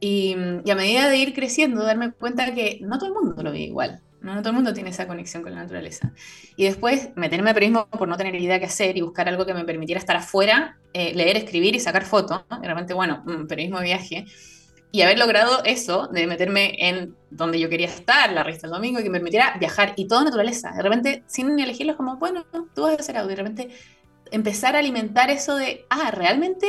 [0.00, 3.60] Y, a medida de ir creciendo, darme cuenta que no todo el mundo lo ve
[3.60, 6.12] igual, no, todo el mundo tiene esa conexión con la naturaleza.
[6.56, 9.52] Y después meterme a periodismo por no tener idea qué hacer y buscar algo que
[9.52, 12.42] me permitiera estar afuera, eh, leer, escribir y sacar fotos.
[12.60, 14.24] De repente, bueno, periodismo de viaje
[14.94, 19.00] y haber logrado eso, de meterme en donde yo quería estar, la revista del domingo,
[19.00, 20.70] y que me permitiera viajar y todo naturaleza.
[20.70, 22.44] De repente, sin elegirlo, como, bueno,
[22.76, 23.28] tú vas a hacer algo.
[23.28, 23.70] De repente
[24.30, 26.68] empezar a alimentar eso de, ah, realmente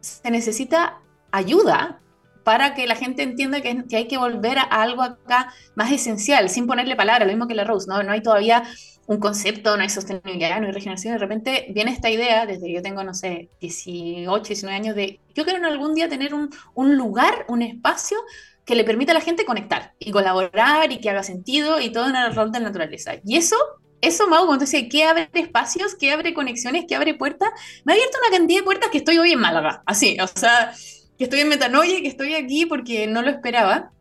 [0.00, 2.00] se necesita ayuda
[2.42, 6.66] para que la gente entienda que, hay que volver a, algo acá más esencial, sin
[6.66, 8.02] ponerle palabra, lo mismo que la Rose, ¿no?
[8.02, 8.64] No hay todavía
[9.06, 12.74] un concepto, no hay sostenibilidad, no hay regeneración, de repente viene esta idea, desde que
[12.74, 16.50] yo tengo, no sé, 18, 19 años, de yo quiero en algún día tener un,
[16.74, 18.18] un lugar, un espacio
[18.64, 22.08] que le permita a la gente conectar y colaborar y que haga sentido y todo
[22.08, 23.14] en el rol de la naturaleza.
[23.24, 23.56] Y eso,
[24.00, 27.50] eso, Mau, cuando decía que abre espacios, que abre conexiones, que abre puertas,
[27.84, 30.72] me ha abierto una cantidad de puertas que estoy hoy en Málaga, así, o sea,
[31.18, 33.92] que estoy en Metanoia, que estoy aquí porque no lo esperaba.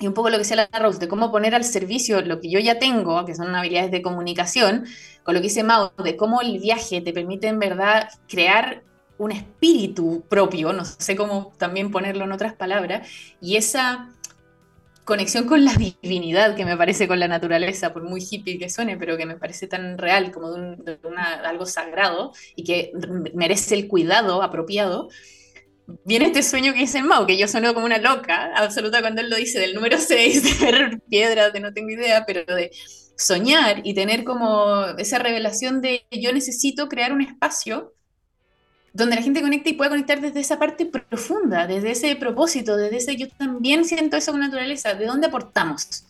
[0.00, 2.50] Y un poco lo que decía la Rose, de cómo poner al servicio lo que
[2.50, 4.86] yo ya tengo, que son habilidades de comunicación,
[5.22, 8.82] con lo que dice Mau, de cómo el viaje te permite en verdad crear
[9.18, 13.06] un espíritu propio, no sé cómo también ponerlo en otras palabras,
[13.42, 14.08] y esa
[15.04, 18.96] conexión con la divinidad que me parece con la naturaleza, por muy hippie que suene,
[18.96, 20.98] pero que me parece tan real como de,
[21.44, 22.92] algo sagrado y que
[23.34, 25.08] merece el cuidado apropiado,
[26.04, 29.30] viene este sueño que dice Mao, que yo sueno como una loca, absoluta cuando él
[29.30, 32.70] lo dice, del número 6, de ver piedras, de no tengo idea, pero de
[33.16, 37.92] soñar y tener como esa revelación de yo necesito crear un espacio
[38.92, 42.96] donde la gente conecte y pueda conectar desde esa parte profunda, desde ese propósito, desde
[42.96, 46.04] ese yo también siento eso con naturaleza, ¿de dónde aportamos?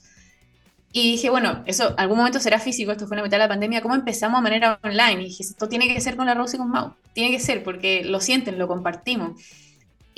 [0.92, 3.80] Y dije, bueno, eso algún momento será físico, esto fue la mitad de la pandemia,
[3.80, 5.22] ¿cómo empezamos a manera online?
[5.22, 7.62] Y dije, esto tiene que ser con la Rose y con Mau, tiene que ser,
[7.62, 9.40] porque lo sienten, lo compartimos.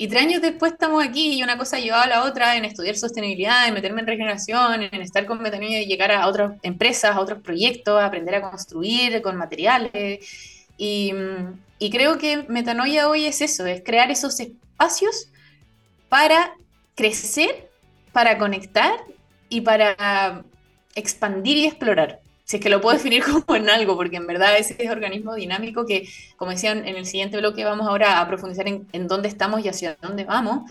[0.03, 2.97] Y tres años después estamos aquí y una cosa llevaba a la otra en estudiar
[2.97, 7.21] sostenibilidad, en meterme en regeneración, en estar con Metanoia y llegar a otras empresas, a
[7.21, 10.19] otros proyectos, aprender a construir con materiales.
[10.77, 11.13] Y,
[11.79, 15.29] y creo que metanoia hoy es eso, es crear esos espacios
[16.09, 16.53] para
[16.95, 17.69] crecer,
[18.11, 18.99] para conectar
[19.47, 20.43] y para
[20.95, 22.19] expandir y explorar.
[22.43, 25.35] Si es que lo puedo definir como en algo, porque en verdad ese es organismo
[25.35, 29.27] dinámico que, como decían en el siguiente bloque, vamos ahora a profundizar en, en dónde
[29.27, 30.69] estamos y hacia dónde vamos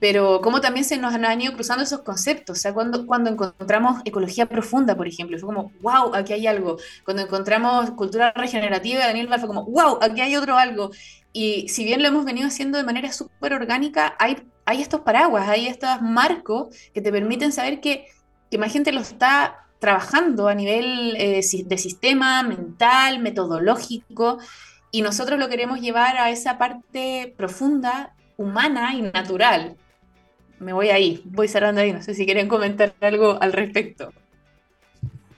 [0.00, 2.58] pero cómo también se nos han ido cruzando esos conceptos.
[2.58, 6.78] O sea, cuando, cuando encontramos ecología profunda, por ejemplo, fue como, wow, aquí hay algo.
[7.04, 10.90] Cuando encontramos cultura regenerativa, Daniel fue como, wow, aquí hay otro algo.
[11.32, 15.48] Y si bien lo hemos venido haciendo de manera súper orgánica, hay, hay estos paraguas,
[15.48, 18.06] hay estos marcos que te permiten saber que,
[18.50, 24.38] que más gente lo está trabajando a nivel eh, de sistema, mental, metodológico,
[24.90, 29.76] y nosotros lo queremos llevar a esa parte profunda, humana y natural
[30.60, 34.12] me voy ahí, voy cerrando ahí, no sé si quieren comentar algo al respecto.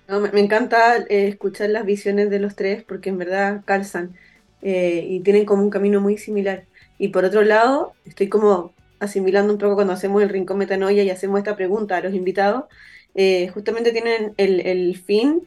[0.09, 4.17] me, encanta eh, escuchar las visiones de los tres porque en verdad calzan
[4.63, 6.65] eh, y tienen como un camino muy similar.
[6.99, 11.11] Y por otro lado, estoy como asimilando un poco cuando hacemos el Rincón Metanoia y
[11.11, 12.65] hacemos esta pregunta a los invitados,
[13.23, 15.43] eh, justamente tienen el, fin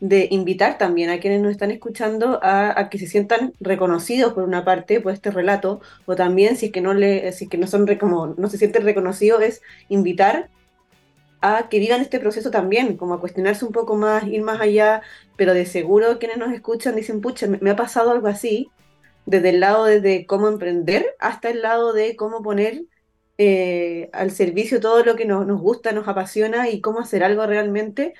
[0.00, 4.64] de invitar también a quienes nos están escuchando a, que se sientan reconocidos por una
[4.64, 7.86] parte por este relato, o también si es que no le, si que no son
[7.98, 10.50] como no se sienten reconocidos, es invitar
[11.40, 15.02] a que vivan este proceso también, como a cuestionarse un poco más, ir más allá,
[15.36, 18.72] pero de seguro quienes nos escuchan dicen, pucha, me, ha pasado algo así,
[19.24, 22.82] desde el lado de cómo emprender hasta el lado de cómo poner
[23.38, 28.14] eh, al servicio todo lo que nos, gusta, nos apasiona y cómo hacer algo realmente,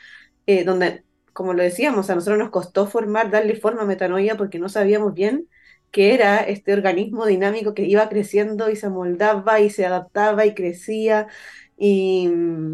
[0.46, 4.58] eh, donde como lo decíamos, a nosotros nos costó formar, darle forma a Metanoia porque
[4.58, 5.48] no sabíamos bien
[5.90, 10.54] qué era este organismo dinámico que iba creciendo y se amoldaba y se adaptaba y
[10.54, 11.28] crecía,
[11.76, 12.30] y,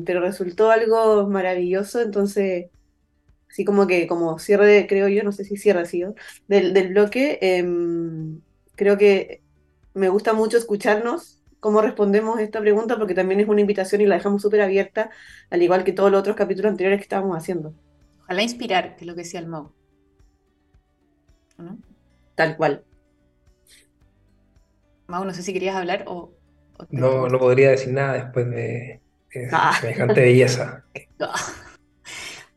[0.07, 2.70] pero resultó algo maravilloso, entonces,
[3.50, 6.03] así como que como cierre, creo yo, no sé si cierre así,
[6.48, 8.40] del, del, bloque, em,
[8.76, 9.42] creo que
[9.94, 14.06] me gusta mucho escucharnos cómo respondemos a esta pregunta porque también es una invitación y
[14.06, 15.10] la dejamos súper abierta,
[15.50, 17.74] al igual que todos los otros capítulos anteriores que estábamos haciendo.
[18.24, 19.72] Ojalá inspirar, que es lo que decía el Mau.
[22.34, 22.84] Tal cual.
[25.06, 26.32] Mau, no sé si querías hablar o...
[26.90, 29.00] no, no podría decir nada después de,
[29.52, 29.76] ah.
[29.78, 30.84] semejante belleza.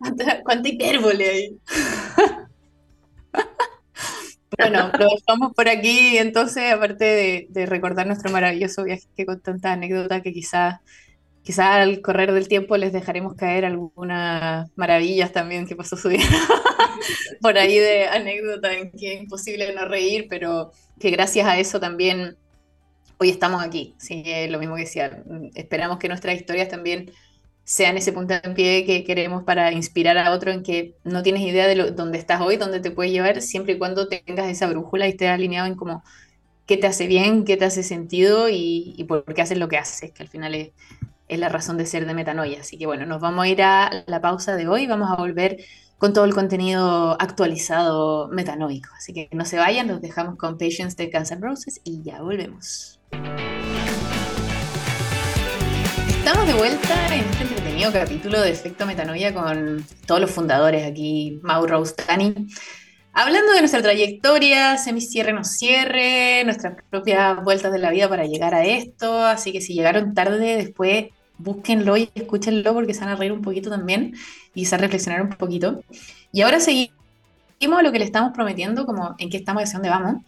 [0.44, 1.58] ¿Cuánta, hipérbole ahí.
[4.58, 10.22] Bueno, lo dejamos por aquí, entonces, aparte de, recordar nuestro maravilloso viaje con tantas anécdotas
[10.22, 10.80] que quizás
[11.44, 16.22] Quizá al correr del tiempo les dejaremos caer algunas maravillas también que pasó su día
[17.42, 21.82] por ahí de anécdota en que es imposible no reír, pero que gracias a eso
[21.82, 22.38] también
[23.18, 23.94] hoy estamos aquí.
[23.98, 25.22] Sí, lo mismo que decía,
[25.54, 27.12] esperamos que nuestras historias también
[27.64, 28.14] sean ese
[28.56, 32.42] pie que queremos para inspirar a otro en que no tienes idea de dónde estás
[32.42, 35.76] hoy, dónde te puedes llevar, siempre y cuando tengas esa brújula y estés alineado en
[35.76, 36.04] como
[36.66, 39.78] qué te hace bien, qué te hace sentido y, y por qué haces lo que
[39.78, 40.72] haces, que al final es,
[41.28, 42.62] es la razón de ser de Metanoia.
[42.62, 45.58] Así que bueno, nos vamos a ir a la pausa de hoy, vamos a volver
[45.98, 48.90] con todo el contenido actualizado metanoico.
[48.96, 52.22] Así que no se vayan, los dejamos con Patience de Guns N' Roses y ya
[52.22, 53.00] volvemos.
[56.34, 61.40] Estamos de vuelta en este entretenido capítulo de Efecto Metanoia con todos los fundadores aquí,
[61.44, 62.48] Mauro Dani,
[63.14, 68.56] hablando de nuestra trayectoria, semicierre no cierre, nuestras propias vueltas de la vida para llegar
[68.56, 73.16] a esto, así que si llegaron tarde, después búsquenlo y escúchenlo porque se van a
[73.16, 74.16] reír un poquito también
[74.56, 75.84] y se van a reflexionar un poquito.
[76.32, 76.90] Y ahora seguimos
[77.84, 80.24] lo que le estamos prometiendo, como en qué estamos y hacia dónde vamos.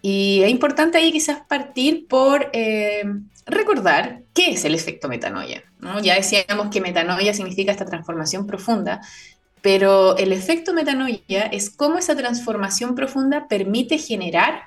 [0.00, 3.04] Y es importante ahí quizás partir por eh,
[3.46, 5.64] recordar qué es el efecto metanoia.
[6.02, 9.00] Ya decíamos que metanoia significa esta transformación profunda,
[9.60, 14.62] pero el efecto metanoia es cómo esa transformación profunda permite generar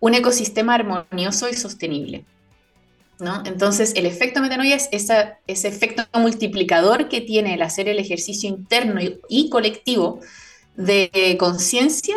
[0.00, 2.24] un ecosistema armonioso y sostenible.
[3.18, 3.42] ¿no?
[3.46, 9.00] Entonces, el efecto metanoia es ese efecto multiplicador que tiene el hacer el ejercicio interno
[9.28, 10.20] y colectivo
[10.76, 12.16] de conciencia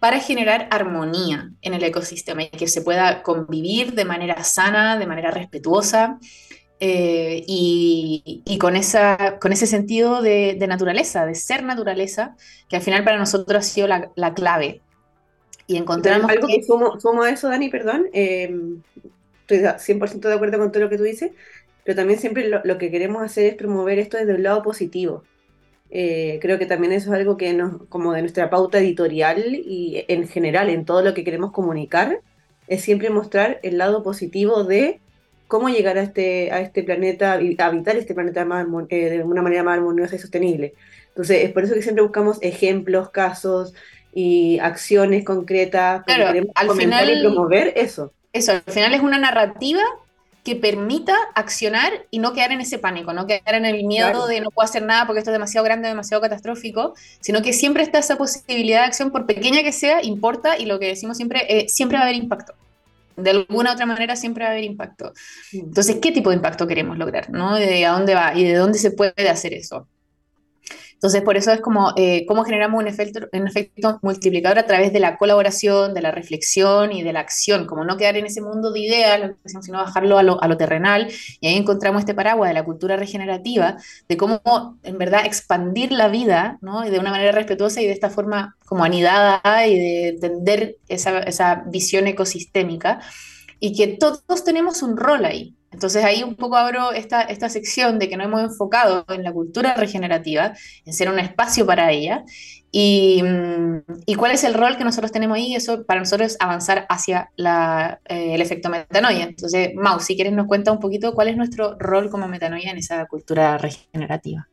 [0.00, 5.06] para generar armonía en el ecosistema y que se pueda convivir de manera sana, de
[5.06, 6.18] manera respetuosa
[6.80, 12.36] eh, y, con, esa, con ese sentido de, naturaleza, de ser naturaleza,
[12.68, 14.80] que al final para nosotros ha sido la, clave.
[15.66, 16.30] Y encontramos...
[16.30, 18.80] Algo que, sumo, a eso, Dani, perdón, em,
[19.46, 21.32] estoy 100% de acuerdo con todo lo que tú dices,
[21.84, 25.24] pero también siempre lo que queremos hacer es promover esto desde un lado positivo.
[25.90, 30.04] Eh, creo que también eso es algo que nos, como de nuestra pauta editorial y
[30.08, 32.20] en general en todo lo que queremos comunicar,
[32.66, 35.00] es siempre mostrar el lado positivo de
[35.46, 39.40] cómo llegar a este, a este planeta, y habitar este planeta más, eh, de una
[39.40, 40.74] manera más armoniosa y sostenible.
[41.08, 43.72] Entonces, es por eso que siempre buscamos ejemplos, casos
[44.14, 48.12] y acciones concretas, para queremos al final, y promover eso.
[48.32, 49.82] Eso, al final es una narrativa
[50.48, 54.40] que permita accionar y no quedar en ese pánico, no quedar en el miedo de
[54.40, 57.98] no puedo hacer nada porque esto es demasiado grande, demasiado catastrófico, sino que siempre está
[57.98, 61.68] esa posibilidad de acción, por pequeña que sea, importa y lo que decimos siempre, eh,
[61.68, 62.54] siempre va a haber impacto.
[63.18, 65.12] De alguna u otra manera siempre va a haber impacto.
[65.52, 67.28] Entonces, ¿qué tipo de impacto queremos lograr?
[67.28, 67.54] ¿no?
[67.56, 68.34] ¿De a dónde va?
[68.34, 69.86] ¿Y de dónde se puede hacer eso?
[70.98, 74.92] Entonces, por eso es como eh, cómo generamos un efecto, un efecto multiplicador a través
[74.92, 78.40] de la colaboración, de la reflexión y de la acción, como no quedar en ese
[78.40, 81.08] mundo de ideas, sino bajarlo a lo, a lo terrenal.
[81.40, 83.76] Y ahí encontramos este paraguas de la cultura regenerativa,
[84.08, 84.40] de cómo
[84.82, 86.80] en verdad expandir la vida ¿no?
[86.80, 91.62] de una manera respetuosa y de esta forma como anidada y de entender esa, esa
[91.66, 92.98] visión ecosistémica
[93.60, 95.54] y que todos tenemos un rol ahí.
[95.70, 99.32] Entonces ahí un poco abro esta, esta sección de que nos hemos enfocado en la
[99.32, 100.54] cultura regenerativa,
[100.84, 102.24] en ser un espacio para ella,
[102.70, 103.22] y,
[104.06, 107.30] y cuál es el rol que nosotros tenemos ahí, eso para nosotros es avanzar hacia
[107.36, 109.24] la, eh, el efecto metanoia.
[109.24, 112.78] Entonces, Mau, si quieres nos cuenta un poquito cuál es nuestro rol como metanoia en
[112.78, 114.48] esa cultura regenerativa.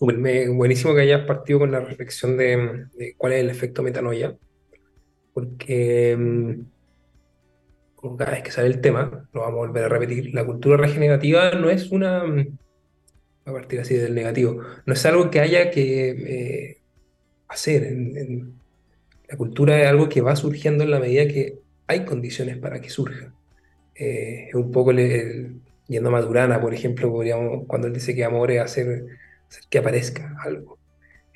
[0.00, 4.34] Buenísimo que hayas partido con la reflexión de, de cuál es el efecto metanoia,
[5.32, 6.71] porque mm,
[8.18, 11.52] cada vez que sale el tema, lo vamos a volver a repetir, la cultura regenerativa
[11.52, 12.24] no es una,
[13.44, 16.78] a partir así del negativo, no es algo que haya que eh,
[17.48, 17.96] hacer.
[19.28, 22.90] la cultura es algo que va surgiendo en la medida que hay condiciones para que
[22.90, 23.32] surja.
[23.94, 28.24] Eh, es un poco el, yendo a Madurana, por ejemplo, podríamos, cuando él dice que
[28.24, 29.06] amor es hacer,
[29.70, 30.78] que aparezca algo.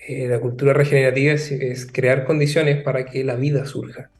[0.09, 4.11] Eh, la cultura regenerativa es crear condiciones para que la vida surja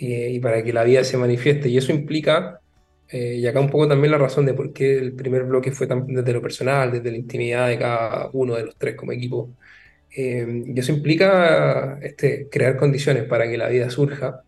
[0.00, 1.68] y para que la vida se manifieste.
[1.68, 2.60] Y eso implica,
[3.08, 5.86] eh, y acá un poco también la razón de por qué el primer bloque fue
[5.86, 9.50] desde lo personal, desde la intimidad de cada uno de los tres como equipo.
[10.16, 14.42] Eh, y eso implica este, crear condiciones para que la vida surja.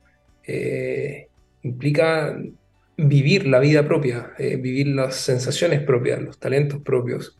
[0.46, 1.28] Eh,
[1.62, 2.36] implica
[2.96, 7.38] vivir la vida propia, vivir las sensaciones propias, los talentos propios.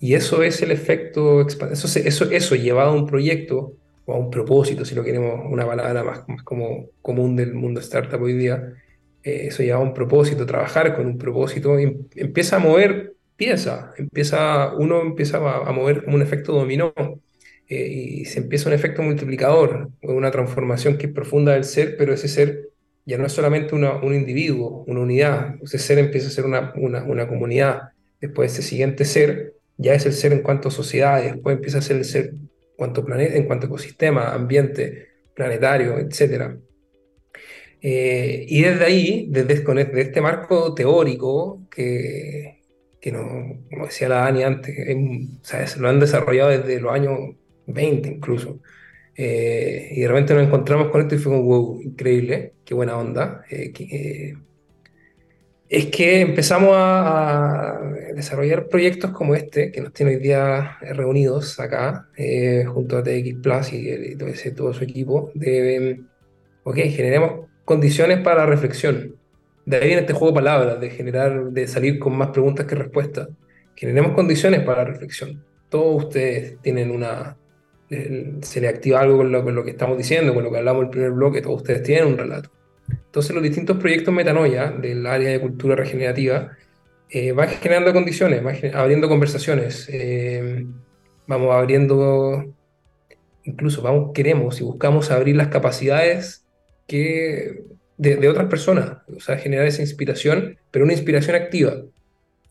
[0.00, 4.30] y eso es el efecto, eso, eso, eso llevado a un proyecto o a un
[4.30, 8.74] propósito, si lo queremos una palabra más, más como común del mundo startup hoy día,
[9.22, 13.92] eh, eso lleva a un propósito, trabajar con un propósito, em, empieza a mover pieza,
[13.96, 16.92] empieza, uno empieza a, mover como un efecto dominó
[17.68, 22.12] eh, y se empieza un efecto multiplicador, una transformación que es profunda del ser, pero
[22.12, 22.70] ese ser
[23.04, 27.02] ya no es solamente un individuo, una unidad, ese ser empieza a ser una, una,
[27.04, 31.56] una comunidad, después ese siguiente ser ya es el ser en cuanto a sociedad, después
[31.56, 32.34] empieza a ser el ser
[32.82, 35.06] cuanto planeta, en cuanto ecosistema, ambiente
[35.36, 36.56] planetario, etc.
[37.80, 39.62] Eh, y desde ahí, desde,
[40.00, 42.60] este marco teórico que,
[43.00, 48.60] que no, como decía la Dani antes, lo han desarrollado desde los años 20 incluso.
[49.14, 52.98] Eh, y de repente nos encontramos con esto y fue como, wow, increíble, qué buena
[52.98, 53.44] onda.
[53.48, 54.34] Eh,
[55.72, 57.80] es que empezamos a,
[58.14, 63.36] desarrollar proyectos como este, que nos tiene hoy día reunidos acá, eh, junto a TX
[63.42, 64.16] Plus y,
[64.54, 66.02] todo, su equipo, de,
[66.64, 69.16] ok, generemos condiciones para la reflexión.
[69.64, 72.74] de ahí viene este juego de palabras, de generar, de salir con más preguntas que
[72.74, 73.28] respuestas.
[73.74, 75.42] Generemos condiciones para reflexión.
[75.70, 77.38] Todos ustedes tienen una,
[77.88, 80.82] se le activa algo con lo, con lo, que estamos diciendo, con lo que hablamos
[80.82, 82.50] en el primer bloque, todos ustedes tienen un relato.
[83.12, 86.56] Entonces los distintos proyectos metanoia del área de cultura regenerativa
[87.10, 90.64] eh, van generando condiciones, van abriendo conversaciones, eh,
[91.26, 92.54] vamos abriendo,
[93.44, 96.46] incluso vamos, queremos y buscamos abrir las capacidades
[96.86, 97.64] que,
[97.98, 101.82] de, de otras personas, o sea, generar esa inspiración, pero una inspiración activa.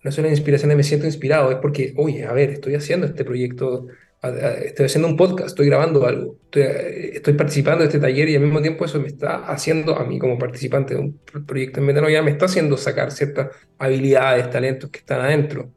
[0.04, 3.08] No es una inspiración de me siento inspirado, es porque, oye, a ver, estoy haciendo
[3.08, 3.88] este proyecto
[4.22, 8.62] estoy haciendo un podcast, estoy grabando algo, estoy, participando de este taller y al mismo
[8.62, 12.32] tiempo eso me está haciendo, a mí como participante de un proyecto en Metanoia, me
[12.32, 13.50] está haciendo sacar ciertas
[13.80, 15.72] habilidades, talentos que están adentro.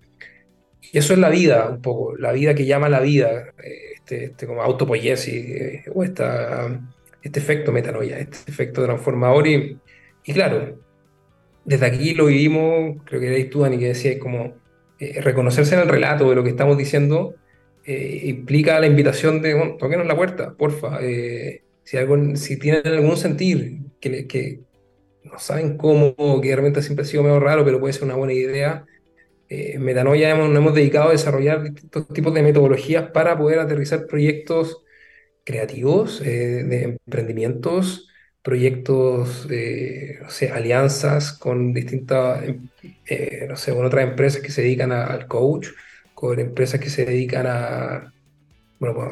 [0.92, 3.55] Y eso es la vida, un poco, la vida que llama la vida,
[3.97, 6.68] este, este como autopoiesis, eh, o esta,
[7.22, 9.47] este efecto metanoia, este efecto transformador.
[9.47, 9.78] Y,
[10.24, 10.78] y claro,
[11.64, 14.55] desde aquí lo vivimos, creo que erais tú, Dani, que decías como
[14.99, 17.34] eh, reconocerse en el relato de lo que estamos diciendo
[17.87, 20.99] eh, implica la invitación de, bueno, toquenos la puerta, porfa.
[21.03, 24.61] Eh, si, algo, si tienen algún sentir, que,
[25.24, 28.32] no saben cómo, que realmente siempre ha sido medio raro, pero puede ser una buena
[28.32, 28.87] idea.
[29.49, 33.59] Eh, en Metanoia hemos, nos hemos dedicado a desarrollar distintos tipos de metodologías para poder
[33.59, 34.82] aterrizar proyectos
[35.45, 38.09] creativos, de emprendimientos,
[38.43, 39.47] proyectos,
[40.28, 42.43] sé, alianzas con distintas,
[43.49, 45.68] no sé, con otras empresas que se dedican al coach
[46.14, 48.12] con empresas que se dedican a,
[48.78, 49.10] bueno,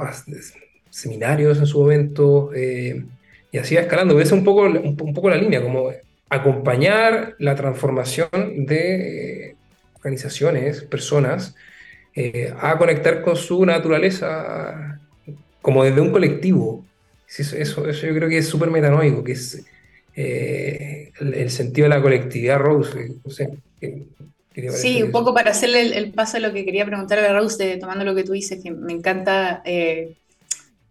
[0.91, 3.05] seminarios en su momento, eh,
[3.51, 4.19] y así va escalando.
[4.19, 5.91] Esa es un poco, un, poco la línea, como
[6.29, 8.31] acompañar la transformación
[8.67, 9.57] de
[9.97, 11.55] organizaciones, personas,
[12.15, 15.01] eh, a conectar con su naturaleza
[15.61, 16.85] como desde un colectivo.
[17.29, 19.65] Eso, eso, yo creo que es súper metanoico, que es
[20.15, 23.15] eh, el, sentido de la colectividad, Rose.
[24.75, 28.05] Sí, un poco para hacerle el, paso a lo que quería preguntar a Rose, tomando
[28.05, 30.15] lo que tú dices, que me encanta eh,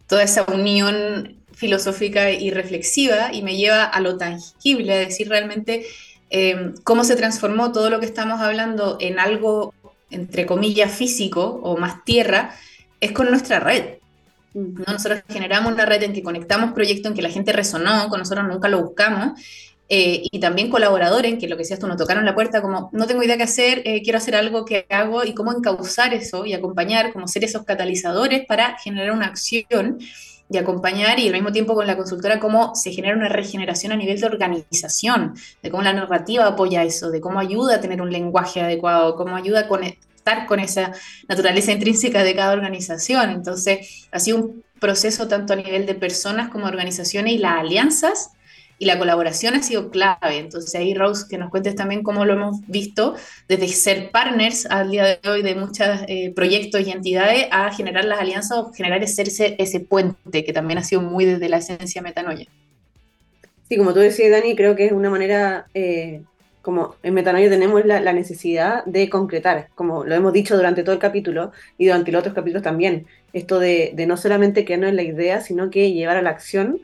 [0.06, 5.86] toda esa unión filosófica y reflexiva y me lleva a lo tangible, a decir realmente
[6.30, 9.74] eh, cómo se transformó todo lo que estamos hablando en algo,
[10.10, 12.54] entre comillas, físico o más tierra,
[13.00, 13.98] es con nuestra red.
[14.54, 14.84] ¿no?
[14.92, 18.46] Nosotros generamos una red en que conectamos proyectos en que la gente resonó, con nosotros
[18.48, 19.40] nunca lo buscamos,
[19.94, 23.06] eh, y también colaboradores, que lo que decías tú, nos tocaron la puerta como, no
[23.06, 26.54] tengo idea qué hacer, eh, quiero hacer algo que hago y cómo encauzar eso y
[26.54, 29.98] acompañar, como ser esos catalizadores para generar una acción
[30.48, 33.96] y acompañar y al mismo tiempo con la consultora cómo se genera una regeneración a
[33.96, 38.10] nivel de organización, de cómo la narrativa apoya eso, de cómo ayuda a tener un
[38.10, 40.92] lenguaje adecuado, cómo ayuda a conectar con esa
[41.28, 43.28] naturaleza intrínseca de cada organización.
[43.28, 48.30] Entonces, ha sido un proceso tanto a nivel de personas como organizaciones y las alianzas
[48.82, 50.38] y la colaboración ha sido clave.
[50.38, 53.14] Entonces ahí, Rose, que nos cuentes también cómo lo hemos visto
[53.46, 58.04] desde ser partners al día de hoy de muchos eh, proyectos y entidades a generar
[58.06, 62.02] las alianzas o generar ese, ese puente que también ha sido muy desde la esencia
[62.02, 62.48] metanoia.
[63.68, 66.22] Sí, como tú decías, Dani, creo que es una manera, eh,
[66.60, 71.00] como en Metanoia tenemos la, necesidad de concretar, como lo hemos dicho durante todo el
[71.00, 75.02] capítulo y durante los otros capítulos también, esto de, de no solamente quedarnos en la
[75.04, 76.80] idea, sino que llevar a la acción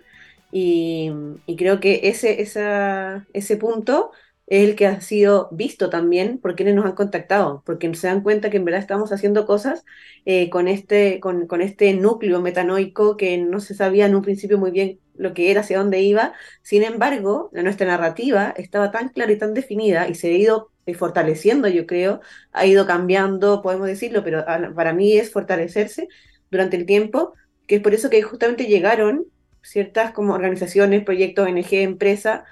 [0.51, 1.11] y,
[1.57, 4.12] creo que ese, ese punto
[4.49, 8.22] es el que ha sido visto también por quienes nos han contactado, porque se dan
[8.22, 9.84] cuenta que en verdad estamos haciendo cosas
[10.24, 14.59] eh, con, este, con, con, este núcleo metanoico que no se sabía en un principio
[14.59, 16.32] muy bien lo que era, hacia dónde iba.
[16.62, 20.94] Sin embargo, nuestra narrativa estaba tan clara y tan definida y se ha ido eh,
[20.94, 22.20] fortaleciendo, yo creo,
[22.53, 24.44] ha ido cambiando, podemos decirlo, pero
[24.74, 26.09] para mí es fortalecerse
[26.51, 27.34] durante el tiempo,
[27.66, 29.26] que es por eso que justamente llegaron
[29.68, 32.42] ciertas como organizaciones, proyectos, ONG, empresas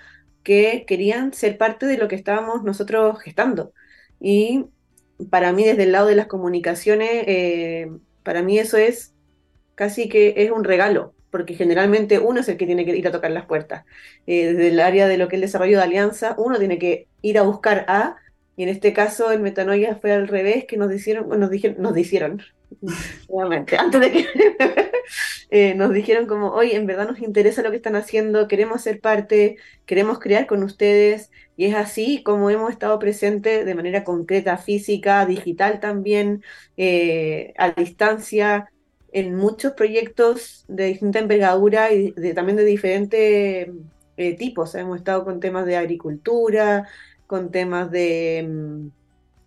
[0.42, 3.72] que querían ser parte de lo que estábamos nosotros gestando.
[4.20, 4.66] Y
[5.30, 7.90] para mí, desde el lado de las comunicaciones, eh,
[8.22, 9.14] para mí eso es
[9.74, 13.12] casi que es un regalo, porque generalmente uno es el que tiene que ir a
[13.12, 13.84] tocar las puertas.
[14.26, 17.08] Eh, desde el área de lo que es el desarrollo de alianza, uno tiene que
[17.22, 18.16] ir a buscar a,
[18.56, 22.42] y en este caso en Metanoia fue al revés, que nos nos dijeron, nos dijeron,
[23.28, 24.26] nuevamente, antes de que
[25.50, 29.00] eh, nos dijeron como, oye, en verdad nos interesa lo que están haciendo, queremos ser
[29.00, 29.56] parte,
[29.86, 35.24] queremos crear con ustedes, y es así como hemos estado presentes de manera concreta, física,
[35.26, 36.42] digital también,
[36.76, 38.70] eh, a distancia,
[39.12, 43.68] en muchos proyectos de distinta envergadura y también de diferentes
[44.16, 44.74] eh, tipos.
[44.74, 46.86] Hemos estado con temas de agricultura,
[47.26, 48.88] con temas de mm,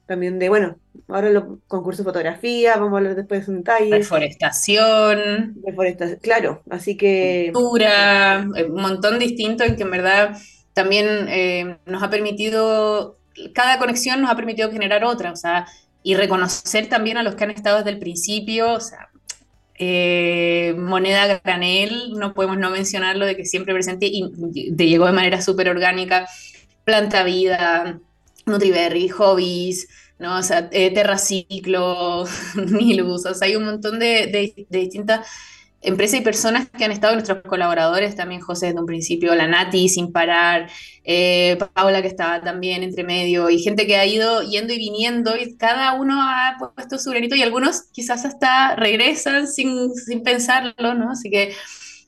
[0.09, 0.75] también de, bueno,
[1.07, 3.91] ahora los concursos de fotografía, vamos a hablar después de detalles.
[3.91, 5.55] Reforestación.
[5.63, 7.51] Reforestación, claro, así que...
[7.53, 10.35] Cultura, eh, un montón distinto en que en verdad
[10.73, 13.19] también eh, nos ha permitido,
[13.53, 15.67] cada conexión nos ha permitido generar otra, o sea,
[16.01, 19.09] y reconocer también a los que han estado desde el principio, o sea,
[19.75, 25.11] eh, moneda granel, no podemos no mencionarlo de que siempre presente y te llegó de
[25.11, 26.27] manera súper orgánica,
[26.83, 27.99] Planta Vida,
[28.49, 29.87] Nutriberry, Hobbies,
[30.19, 30.37] ¿no?
[30.37, 32.25] O sea, eh, Terraciclo,
[32.55, 35.27] Nilus, o sea, hay un montón de, de, de distintas
[35.81, 39.87] empresas y personas que han estado nuestros colaboradores, también José desde un principio, la Nati
[39.87, 40.69] sin parar,
[41.03, 45.37] eh, Paula que estaba también entre medio, y gente que ha ido yendo y viniendo,
[45.37, 50.95] y cada uno ha puesto su granito, y algunos quizás hasta regresan sin, sin pensarlo,
[50.95, 51.11] ¿no?
[51.11, 51.53] Así que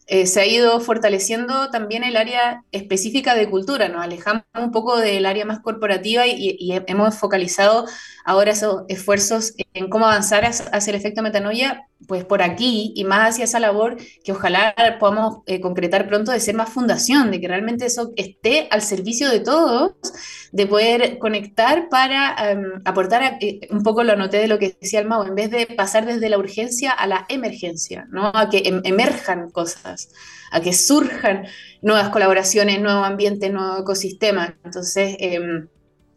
[0.08, 4.98] eh, se ha ido fortaleciendo también el área específica de cultura, nos alejamos un poco
[4.98, 7.86] del área más corporativa y, hemos focalizado
[8.24, 13.30] ahora esos esfuerzos en cómo avanzar hacia el efecto metanoia, pues por aquí y más
[13.30, 17.48] hacia esa labor que ojalá podamos eh, concretar pronto de ser más fundación, de que
[17.48, 19.94] realmente eso esté al servicio de todos,
[20.52, 25.00] de poder conectar para em, aportar, eh, un poco lo anoté de lo que decía
[25.00, 28.32] el Mau, en vez de pasar desde la urgencia a la emergencia, ¿no?
[28.34, 30.10] a que em, emerjan cosas,
[30.52, 31.46] a que surjan
[31.82, 34.58] nuevas colaboraciones, nuevo ambiente, nuevo ecosistema.
[34.64, 35.68] Entonces, em,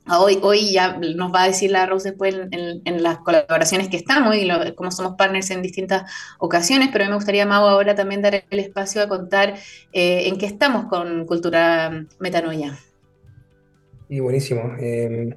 [0.06, 4.36] Hoy, hoy ya nos va a decir la Rose después en, las colaboraciones que estamos
[4.36, 8.20] y como somos partners en distintas ocasiones, pero a mí me gustaría, Mau, ahora también
[8.20, 9.54] dar el espacio a contar
[9.92, 12.78] eh, en qué estamos con Cultura Metanoia.
[14.10, 14.74] Y buenísimo.
[14.78, 15.34] Em,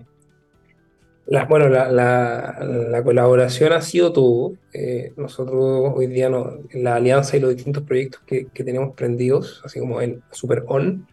[1.48, 4.56] bueno, la, colaboración ha sido todo.
[4.74, 6.30] Eh, nosotros hoy día
[6.74, 11.08] la alianza y los distintos proyectos que, que tenemos prendidos, así como en Super On,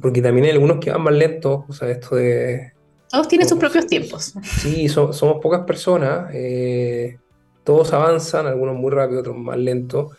[0.00, 2.75] porque también hay algunos que van más lentos, o sea, esto de
[3.10, 4.34] todos tienen sus propios tiempos.
[4.42, 7.18] Sí, somos pocas personas, eh,
[7.64, 10.10] todos avanzan, algunos muy rápido, otros más lento,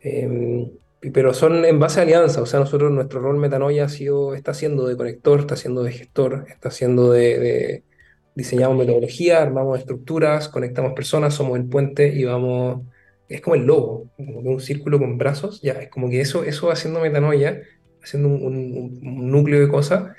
[0.00, 0.70] em,
[1.12, 4.54] pero son en base a alianza, o sea, nosotros, nuestro rol metanoia ha sido, está
[4.54, 7.82] siendo de conector, está siendo de gestor, está siendo de,
[8.34, 12.82] diseñamos metodología, armamos estructuras, conectamos personas, somos el puente y vamos,
[13.28, 16.70] es como el logo, como un círculo con brazos, ya, es como que eso, eso
[16.70, 17.62] haciendo metanoia,
[18.02, 20.14] haciendo un, un núcleo de cosas,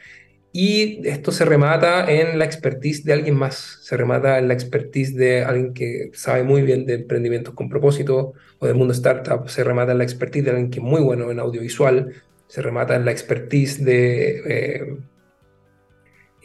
[0.57, 5.13] y esto se remata en la expertise de alguien más, se remata en la expertise
[5.13, 9.65] de alguien que sabe muy bien de emprendimientos con propósito o del mundo startup, se
[9.65, 12.13] remata en la expertise de alguien que es muy bueno en audiovisual,
[12.47, 14.97] se remata en la expertise de eh,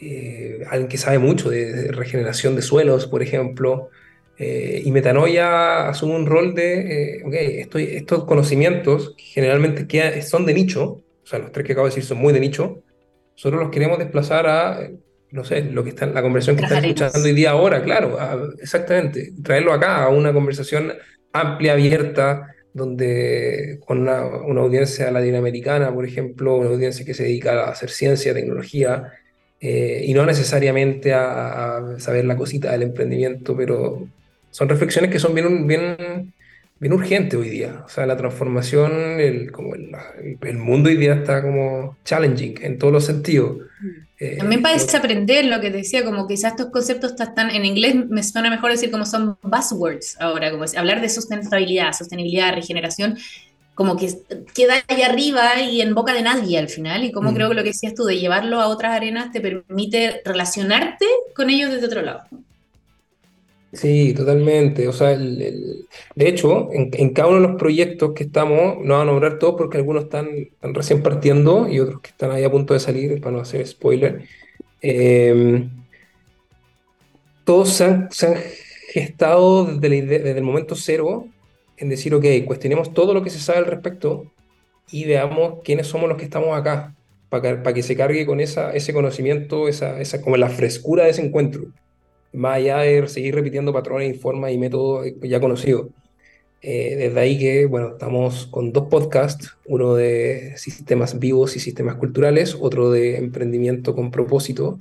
[0.01, 3.91] eh, alguien que sabe mucho de, regeneración de suelos, por ejemplo.
[4.37, 11.25] Eh, y Metanoia asume un rol de, ok, estos conocimientos generalmente son de nicho, o
[11.25, 12.83] sea, los tres que acabo de decir son muy de nicho,
[13.33, 14.89] nosotros los queremos desplazar a,
[15.31, 18.17] no sé, lo que está, la conversación que están escuchando hoy día ahora, claro,
[18.59, 20.93] exactamente, traerlo acá a una conversación
[21.33, 27.71] amplia, abierta, donde con una, audiencia latinoamericana, por ejemplo, una audiencia que se dedica a
[27.71, 29.11] hacer ciencia, tecnología,
[29.59, 34.07] eh, y no necesariamente a, saber la cosita del emprendimiento, pero
[34.49, 36.33] son reflexiones que son bien, bien
[36.81, 37.83] bien urgente hoy día.
[37.85, 39.91] O sea, la transformación, el, como el,
[40.41, 43.57] el, mundo hoy día está como challenging en todos los sentidos.
[43.79, 43.87] Mm.
[44.19, 47.95] Eh, También para desaprender lo que te decía, como quizás estos conceptos están en inglés,
[48.09, 53.17] me suena mejor decir como son buzzwords ahora, como hablar de sustentabilidad, sostenibilidad, regeneración,
[53.75, 54.13] como que
[54.53, 57.35] queda ahí arriba y en boca de nadie al final, y como mm.
[57.35, 61.05] creo que lo que decías tú de llevarlo a otras arenas te permite relacionarte
[61.35, 62.23] con ellos desde otro lado.
[63.73, 64.87] Sí, totalmente.
[64.87, 69.03] O sea, el, de hecho, en, cada uno de los proyectos que estamos, no van
[69.07, 70.27] a nombrar todos porque algunos están,
[70.61, 74.25] recién partiendo y otros que están ahí a punto de salir, para no hacer spoiler.
[74.81, 75.69] Em,
[77.45, 78.09] todos se han,
[78.93, 81.27] gestado desde, desde, el momento cero
[81.77, 84.25] en decir, ok, cuestionemos todo lo que se sabe al respecto
[84.91, 86.93] y veamos quiénes somos los que estamos acá,
[87.29, 91.11] para que, que se cargue con esa, ese conocimiento, esa, esa, como la frescura de
[91.11, 91.71] ese encuentro
[92.33, 95.87] más allá de seguir repitiendo patrones y formas y métodos ya conocidos.
[96.63, 101.95] Eh, desde ahí que, bueno, estamos con dos podcasts, uno de sistemas vivos y sistemas
[101.95, 104.79] culturales, otro de emprendimiento con propósito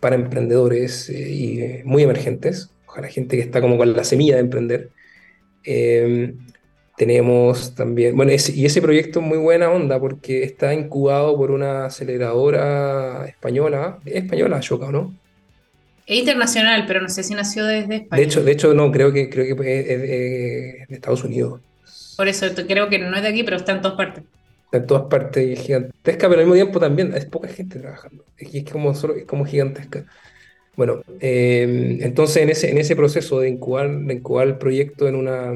[0.00, 4.34] para emprendedores eh, y eh, muy emergentes, ojalá gente que está como con la semilla
[4.34, 4.90] de emprender.
[6.96, 11.86] tenemos también, bueno, y ese proyecto es muy buena onda porque está incubado por una
[11.86, 15.14] aceleradora española, española, Choca, ¿no?
[16.06, 18.20] Es internacional, pero no sé si nació desde España.
[18.20, 21.60] De hecho, de hecho no, creo que, creo que es de, Estados Unidos.
[22.16, 24.24] Por eso creo que no es de aquí, pero está en todas partes.
[24.64, 27.78] Está en todas partes y es gigantesca, pero al mismo tiempo también es poca gente
[27.78, 28.24] trabajando.
[28.36, 30.04] Es, como, solo, es como gigantesca.
[30.74, 35.16] Bueno, eh, entonces en ese, en ese proceso de incubar, de incubar el proyecto en
[35.16, 35.52] una,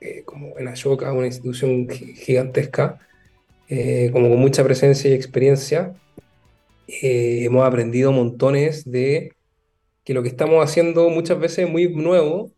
[0.00, 3.00] eh, como en Ashoka, una institución gigantesca,
[3.68, 5.94] eh, como con mucha presencia y experiencia,
[6.88, 9.32] eh, hemos aprendido montones de
[10.04, 12.52] que lo que estamos haciendo muchas veces es muy nuevo,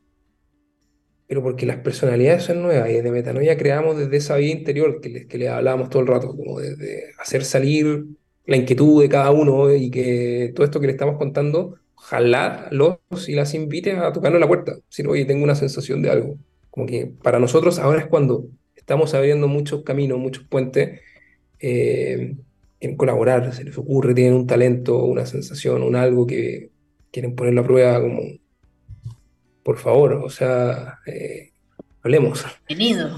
[1.27, 5.09] pero porque las personalidades son nuevas y de Metanoia creamos desde esa vida interior que
[5.09, 8.05] les, que les hablábamos todo el rato, como de, hacer salir
[8.47, 12.99] la inquietud de cada uno y que todo esto que le estamos contando, jalarlos
[13.29, 16.37] y las invite a tocarnos la puerta, decir, oye, tengo una sensación de algo.
[16.70, 18.47] Como que para nosotros ahora es cuando
[18.77, 21.01] estamos abriendo muchos caminos, muchos puentes,
[21.59, 22.37] eh,
[22.79, 26.70] quieren colaborar, se les ocurre, tienen un talento, una sensación, un algo que
[27.11, 28.20] quieren ponerlo a prueba como,
[29.62, 31.53] por favor, o sea, eh,
[32.03, 32.45] hablemos.
[32.68, 33.16] Bienvenido.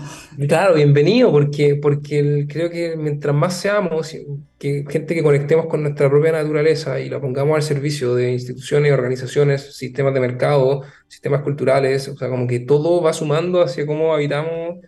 [0.49, 4.17] Claro, bienvenido, porque, porque creo que mientras más seamos,
[4.59, 8.93] que gente que conectemos con nuestra propia naturaleza y la pongamos al servicio de instituciones,
[8.93, 14.15] organizaciones, sistemas de mercado, sistemas culturales, o sea, como que todo va sumando hacia cómo
[14.15, 14.79] habitamos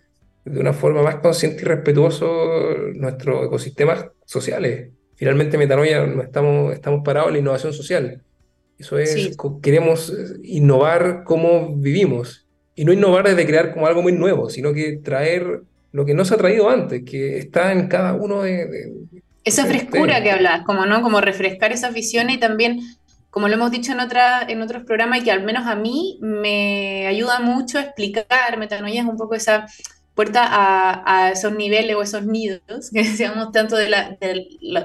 [0.45, 4.89] de una forma más consciente y respetuoso nuestros ecosistemas sociales.
[5.15, 8.21] Finalmente, Metanoia no estamos, estamos parados en la innovación social.
[8.79, 12.47] Eso es, queremos eh, innovar cómo vivimos.
[12.73, 15.61] Y no innovar desde crear como algo muy nuevo, sino que traer
[15.91, 18.93] lo que no se ha traído antes, que está en cada uno de...
[19.43, 22.79] esa frescura que hablas, como no, como refrescar esas visiones y también,
[23.29, 26.17] como lo hemos dicho en, otra, en otros programas, y que al menos a mí
[26.21, 29.67] me ayuda mucho a explicar, metanoia es un poco esa
[30.15, 30.41] puerta
[31.05, 34.17] a, esos niveles o esos nidos que decíamos tanto de, la,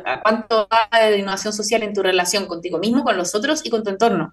[0.05, 3.70] a cuánto va de innovación social en tu relación contigo mismo, con los otros y
[3.70, 4.33] con tu entorno.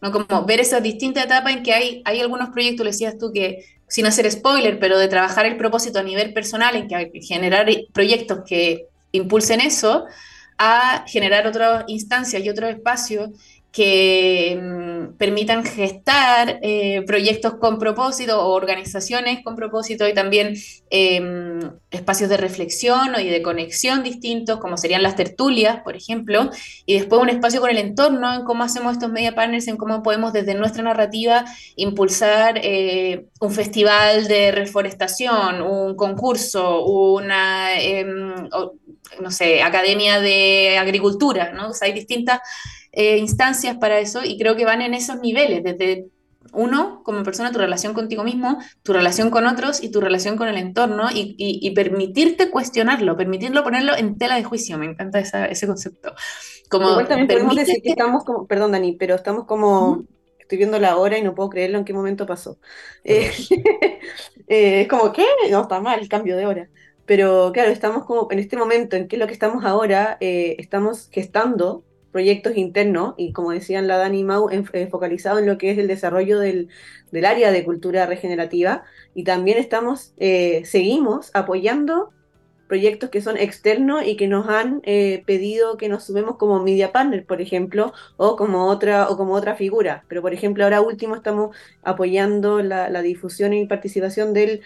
[0.00, 0.10] ¿no?
[0.10, 3.64] Como ver esas distintas etapas en que hay, hay algunos proyectos, le decías tú, que
[3.86, 8.40] sin hacer spoiler, pero de trabajar el propósito a nivel personal, en que generar proyectos
[8.46, 10.06] que impulsen eso,
[10.58, 13.30] a generar otras instancias y otros espacios
[13.72, 20.54] que mm, permitan gestar eh, proyectos con propósito o organizaciones con propósito y también
[20.90, 21.58] em,
[21.90, 26.50] espacios de reflexión y de conexión distintos, como serían las tertulias, por ejemplo,
[26.84, 30.02] y después un espacio con el entorno, en cómo hacemos estos media partners, en cómo
[30.02, 31.46] podemos desde nuestra narrativa
[31.76, 38.34] impulsar eh, un festival de reforestación, un concurso, una, em,
[39.20, 41.70] no sé, academia de agricultura, ¿no?
[41.70, 42.40] O sea, hay distintas
[42.92, 46.06] eh, instancias para eso y creo que van en esos niveles, desde
[46.52, 50.48] uno, como persona, tu relación contigo mismo, tu relación con otros y tu relación con
[50.48, 54.76] el entorno y, permitirte cuestionarlo, permitirlo ponerlo en tela de juicio.
[54.76, 56.14] Me encanta ese concepto.
[56.68, 60.04] Como Igual también podemos decir que estamos como, perdón Dani, pero estamos como,
[60.38, 62.58] estoy viendo la hora y no puedo creerlo en qué momento pasó.
[63.04, 63.30] Eh,
[64.48, 65.24] eh, es como, ¿qué?
[65.50, 66.68] No, está mal el cambio de hora.
[67.06, 71.84] Pero claro, estamos como en este momento en que lo que estamos ahora, estamos gestando
[72.12, 74.48] proyectos internos y como decían la Dani Mau,
[74.90, 76.68] focalizado en lo que es el desarrollo del,
[77.24, 78.84] área de cultura regenerativa
[79.14, 82.12] y también estamos, eh, seguimos apoyando
[82.68, 86.90] proyectos que son externos y que nos han eh, pedido que nos sumemos como media
[86.90, 90.04] partner, por ejemplo, o como otra, o como otra figura.
[90.08, 94.62] Pero, por ejemplo, ahora último estamos apoyando la, la difusión y participación del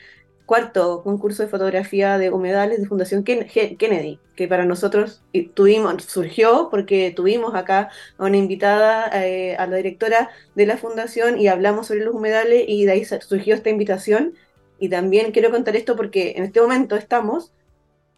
[0.47, 5.22] cuarto concurso de fotografía de humedales de Fundación Kennedy, que para nosotros
[5.55, 11.38] tuvimos, surgió porque tuvimos acá a una invitada, eh, a la directora de la fundación
[11.38, 14.34] y hablamos sobre los humedales y de ahí surgió esta invitación.
[14.78, 17.53] Y también quiero contar esto porque en este momento estamos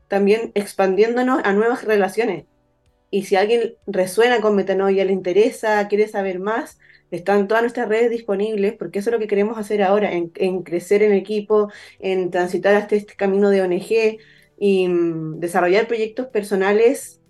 [0.09, 2.45] también expandiéndonos a nuevas relaciones.
[3.11, 6.79] Y si alguien resuena con metanoia, le interesa, quiere saber más,
[7.11, 11.03] están todas nuestras redes disponibles, porque eso es lo que queremos hacer ahora, en, crecer
[11.03, 14.19] en equipo, en transitar hasta este camino de ONG
[14.59, 17.21] y mm, desarrollar proyectos personales,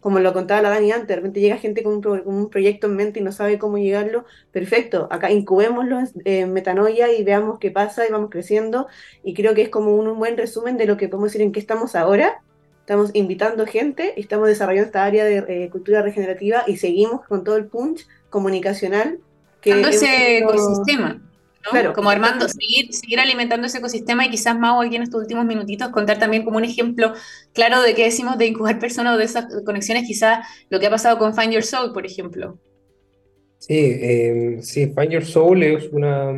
[0.00, 3.20] como lo contaba la Dani antes, de repente llega gente con un, proyecto en mente
[3.20, 8.10] y no sabe cómo llegarlo, perfecto, acá incubémoslo en metanoia y veamos qué pasa y
[8.10, 8.86] vamos creciendo,
[9.22, 11.60] y creo que es como un, buen resumen de lo que podemos decir en qué
[11.60, 12.42] estamos ahora,
[12.80, 17.56] estamos invitando gente, estamos desarrollando esta área de eh, cultura regenerativa y seguimos con todo
[17.56, 19.18] el punch comunicacional.
[19.60, 21.20] Que ese ecosistema.
[21.62, 21.92] Claro.
[21.92, 25.90] Como Armando, seguir, seguir alimentando ese ecosistema y quizás Mau aquí en estos últimos minutitos
[25.90, 27.12] contar también como un ejemplo
[27.52, 30.90] claro de qué decimos de incubar personas o de esas conexiones, quizás lo que ha
[30.90, 32.58] pasado con Find Your Soul, por ejemplo.
[33.58, 36.32] Sí, eh, sí, Find Your Soul es una,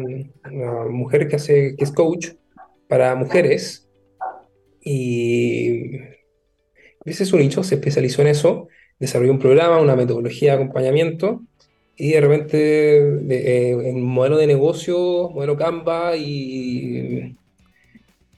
[0.91, 2.31] mujer que hace, que es coach
[2.89, 3.89] para mujeres
[4.81, 5.99] y
[7.05, 8.67] ese es un nicho, se especializó en eso,
[8.99, 11.43] desarrolló un programa, una metodología de acompañamiento
[12.03, 12.99] y de repente
[13.31, 17.37] eh, en modelo de negocio, modelo Canva y,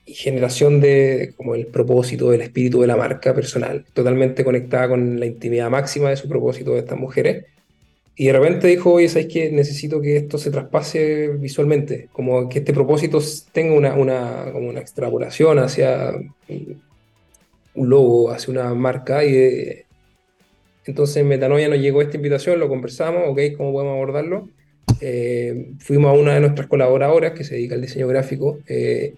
[0.04, 5.24] generación de como el propósito, el espíritu de la marca personal, totalmente conectada con la
[5.24, 7.46] intimidad máxima de su propósito de estas mujeres.
[8.14, 9.50] Y de repente dijo, oye, ¿sabes qué?
[9.50, 13.18] Necesito que esto se traspase visualmente, como que este propósito
[13.50, 16.12] tenga una, una, como una extrapolación hacia
[17.74, 19.84] un logo, hacia una marca y
[20.86, 24.48] Entonces Metanoia nos llegó esta invitación, lo conversamos, ok, ¿cómo podemos abordarlo?
[25.00, 29.14] Eh, fuimos a una de nuestras colaboradoras que se dedica al diseño gráfico eh,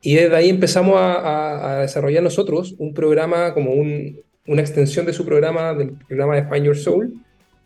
[0.00, 5.74] y desde ahí empezamos a, desarrollar nosotros un programa como una extensión de su programa,
[5.74, 7.14] del programa de Find Your Soul,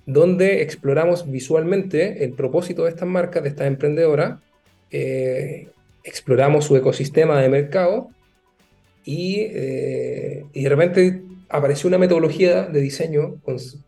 [0.04, 4.40] donde exploramos visualmente el propósito de estas marcas, de estas emprendedoras,
[4.90, 5.68] eh,
[6.04, 8.10] exploramos su ecosistema de mercado
[9.04, 9.40] y,
[10.52, 13.40] y de repente apareció una metodología de diseño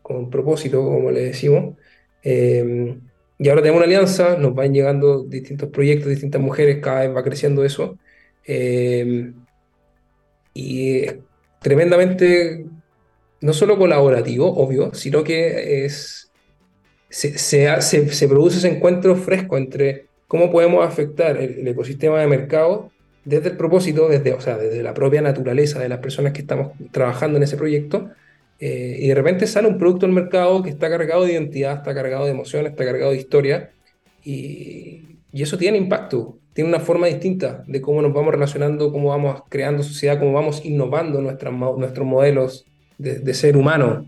[0.03, 1.77] con, propósito, como le decimos,
[2.23, 2.97] eh,
[3.39, 7.23] y ahora tenemos una alianza, nos van llegando distintos proyectos, distintas mujeres, cada vez va
[7.23, 7.99] creciendo eso,
[8.47, 9.33] eh,
[10.55, 11.17] y es
[11.61, 12.67] tremendamente,
[13.41, 16.31] no solo colaborativo, obvio, sino que es,
[17.09, 22.91] se, se, se, produce ese encuentro fresco entre cómo podemos afectar el ecosistema de mercado
[23.29, 26.73] desde el propósito, desde, o sea, desde la propia naturaleza de las personas que estamos
[26.93, 28.11] trabajando en ese proyecto,
[28.59, 31.95] eh, y de repente sale un producto al mercado que está cargado de identidad, está
[31.95, 33.71] cargado de emociones, está cargado de historia,
[34.25, 39.11] y, y, eso tiene impacto, tiene una forma distinta de cómo nos vamos relacionando, cómo
[39.11, 42.65] vamos creando sociedad, cómo vamos innovando nuestras, nuestros modelos
[42.97, 44.07] de, de ser humano.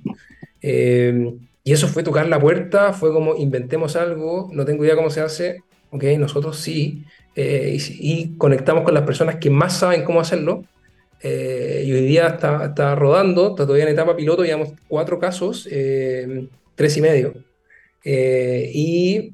[0.63, 5.11] Eh, y eso fue tocar la puerta, fue como inventemos algo, no tengo idea cómo
[5.11, 7.05] se hace, ok, nosotros sí,
[7.35, 10.65] eh, y, conectamos con las personas que más saben cómo hacerlo.
[11.23, 15.69] Eh, y hoy día está, está, rodando, está todavía en etapa piloto, llevamos cuatro casos,
[15.71, 17.35] eh, tres y medio.
[18.05, 19.33] y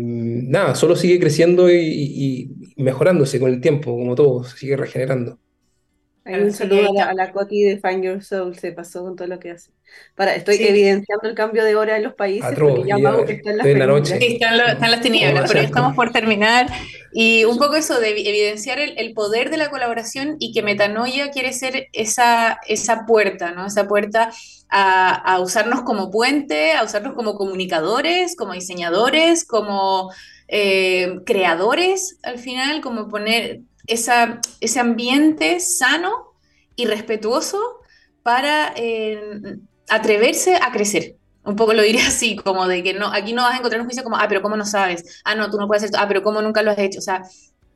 [0.00, 5.38] nada, solo sigue creciendo y, y, mejorándose con el tiempo, como todo, se sigue regenerando.
[6.26, 9.52] Un saludo a la, Coti de Find Your Soul, se pasó con todo lo que
[9.52, 9.70] hace.
[10.14, 13.78] Para, estoy evidenciando el cambio de hora en los países porque ya que está en
[13.78, 14.18] la noche.
[14.18, 14.56] Sí, están,
[14.90, 16.66] las tinieblas, pero estamos por terminar.
[17.12, 21.52] Y un poco eso de evidenciar el, poder de la colaboración y que Metanoia quiere
[21.52, 23.66] ser esa, esa puerta, ¿no?
[23.66, 24.30] Esa puerta
[24.68, 30.10] a, a usarnos como puente, a usarnos como comunicadores, como diseñadores, como
[30.48, 36.34] eh, creadores, al final, como poner esa, ese ambiente sano
[36.76, 37.58] y respetuoso
[38.22, 39.58] para eh,
[39.88, 41.16] atreverse a crecer.
[41.44, 43.86] Un poco lo diría así, como de que no, aquí no vas a encontrar un
[43.86, 45.22] juicio como, ah, pero ¿cómo no sabes?
[45.24, 46.02] Ah, no, tú no puedes hacer esto.
[46.02, 46.98] Ah, pero ¿cómo nunca lo has hecho?
[46.98, 47.22] O sea,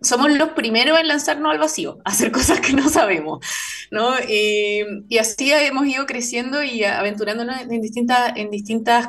[0.02, 3.44] somos los primeros en lanzarnos al vacío, hacer cosas que no sabemos,
[3.90, 4.12] ¿no?
[4.28, 8.50] Y, y, así hemos ido creciendo y aventurándonos en distintas, en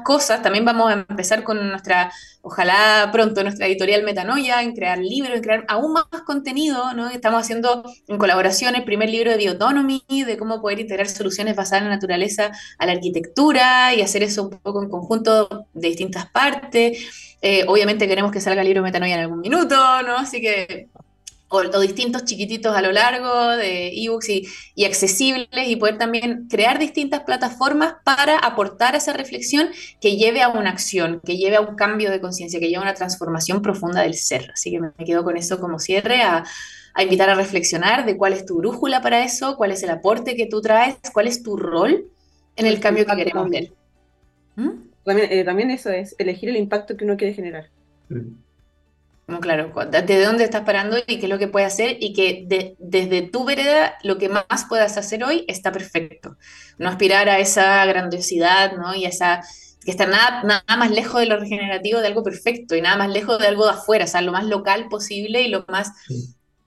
[0.03, 0.41] cosas.
[0.41, 2.11] También vamos a empezar con nuestra,
[2.41, 7.09] ojalá pronto, nuestra editorial Metanoia, en crear libros, en crear aún más contenido, ¿no?
[7.09, 11.83] Estamos haciendo en colaboración el primer libro de Biotonomy, de cómo poder integrar soluciones basadas
[11.83, 16.27] en la naturaleza a la arquitectura y hacer eso un poco en conjunto de distintas
[16.27, 17.30] partes.
[17.41, 20.17] Eh, obviamente queremos que salga el libro Metanoia en algún minuto, ¿no?
[20.17, 20.89] Así que,
[21.49, 26.79] o, distintos chiquititos a lo largo de ebooks y, y, accesibles y poder también crear
[26.79, 29.69] distintas plataformas para aportar esa reflexión
[29.99, 32.83] que lleve a una acción, que lleve a un cambio de conciencia, que lleve a
[32.83, 34.51] una transformación profunda del ser.
[34.53, 36.45] Así que me quedo con eso como cierre a,
[36.93, 40.35] a invitar a reflexionar de cuál es tu brújula para eso, cuál es el aporte
[40.35, 42.05] que tú traes, cuál es tu rol
[42.55, 43.73] en el cambio que queremos ver.
[44.55, 44.90] ¿Mm?
[45.05, 47.69] Eh, también, eso es elegir el impacto que uno quiere generar.
[48.09, 49.35] Mm.
[49.39, 53.21] claro, desde dónde estás parando y qué es lo que puedes hacer y que desde
[53.21, 56.37] tu vereda lo que más puedas hacer hoy está perfecto.
[56.77, 58.93] No aspirar a esa grandiosidad, ¿no?
[58.93, 59.41] Y a esa
[59.83, 63.09] que está nada, nada más lejos de lo regenerativo de algo perfecto y nada más
[63.09, 65.91] lejos de algo de afuera, o sea, lo más local posible y lo más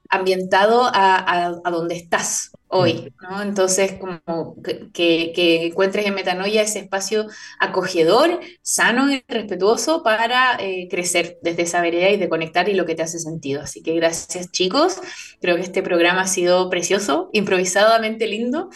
[0.08, 3.22] ambientado a, a, donde estás hoy, mm.
[3.22, 3.42] ¿no?
[3.42, 4.56] Entonces, como
[4.92, 5.32] que,
[5.66, 7.26] encuentres en Metanoia ese espacio
[7.60, 12.84] acogedor, sano y respetuoso para eh, crecer desde esa vereda y de conectar y lo
[12.84, 13.62] que te hace sentido.
[13.62, 14.98] Así que gracias chicos,
[15.40, 18.70] creo que este programa ha sido precioso, improvisadamente lindo.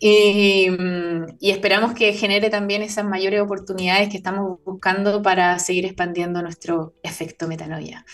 [0.00, 0.68] Y,
[1.40, 6.94] y, esperamos que genere también esas mayores oportunidades que estamos buscando para seguir expandiendo nuestro
[7.02, 8.06] efecto metanoia.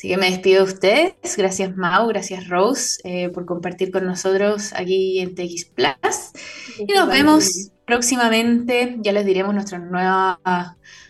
[0.00, 1.36] Así que me despido de ustedes.
[1.36, 6.32] Gracias Mau, gracias Rose eh, por compartir con nosotros aquí en TX Plus.
[6.78, 8.96] Y nos vemos próximamente.
[9.00, 10.38] Ya les diremos nuestras nuevas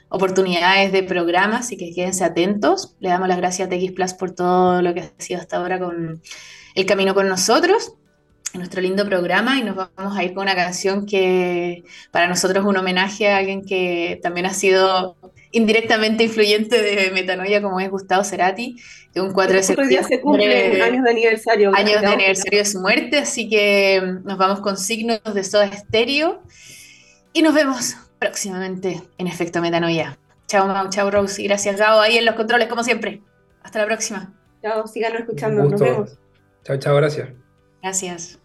[0.08, 2.96] oportunidades de programa, así que quédense atentos.
[2.98, 5.78] Le damos las gracias a TX Plus por todo lo que ha sido hasta ahora
[5.78, 6.20] con
[6.74, 7.94] el camino con nosotros
[8.54, 12.68] nuestro lindo programa y nos vamos a ir con una canción que para nosotros es
[12.68, 15.16] un homenaje a alguien que también ha sido
[15.52, 18.76] indirectamente influyente de Metanoia como es Gustavo Cerati,
[19.12, 21.72] que un 4 de septiembre se cumple años de aniversario.
[21.74, 26.42] Años de aniversario de su muerte, así que nos vamos con signos de Soda Estéreo
[27.32, 30.18] y nos vemos próximamente en Efecto Metanoia.
[30.46, 33.22] Chao Mau, chao Rose y gracias Gao ahí en los controles como siempre.
[33.62, 34.34] Hasta la próxima.
[34.62, 36.18] Chao, sigan escuchando, nos vemos.
[36.64, 37.28] Chao, chao, gracias.
[37.82, 38.39] Gracias.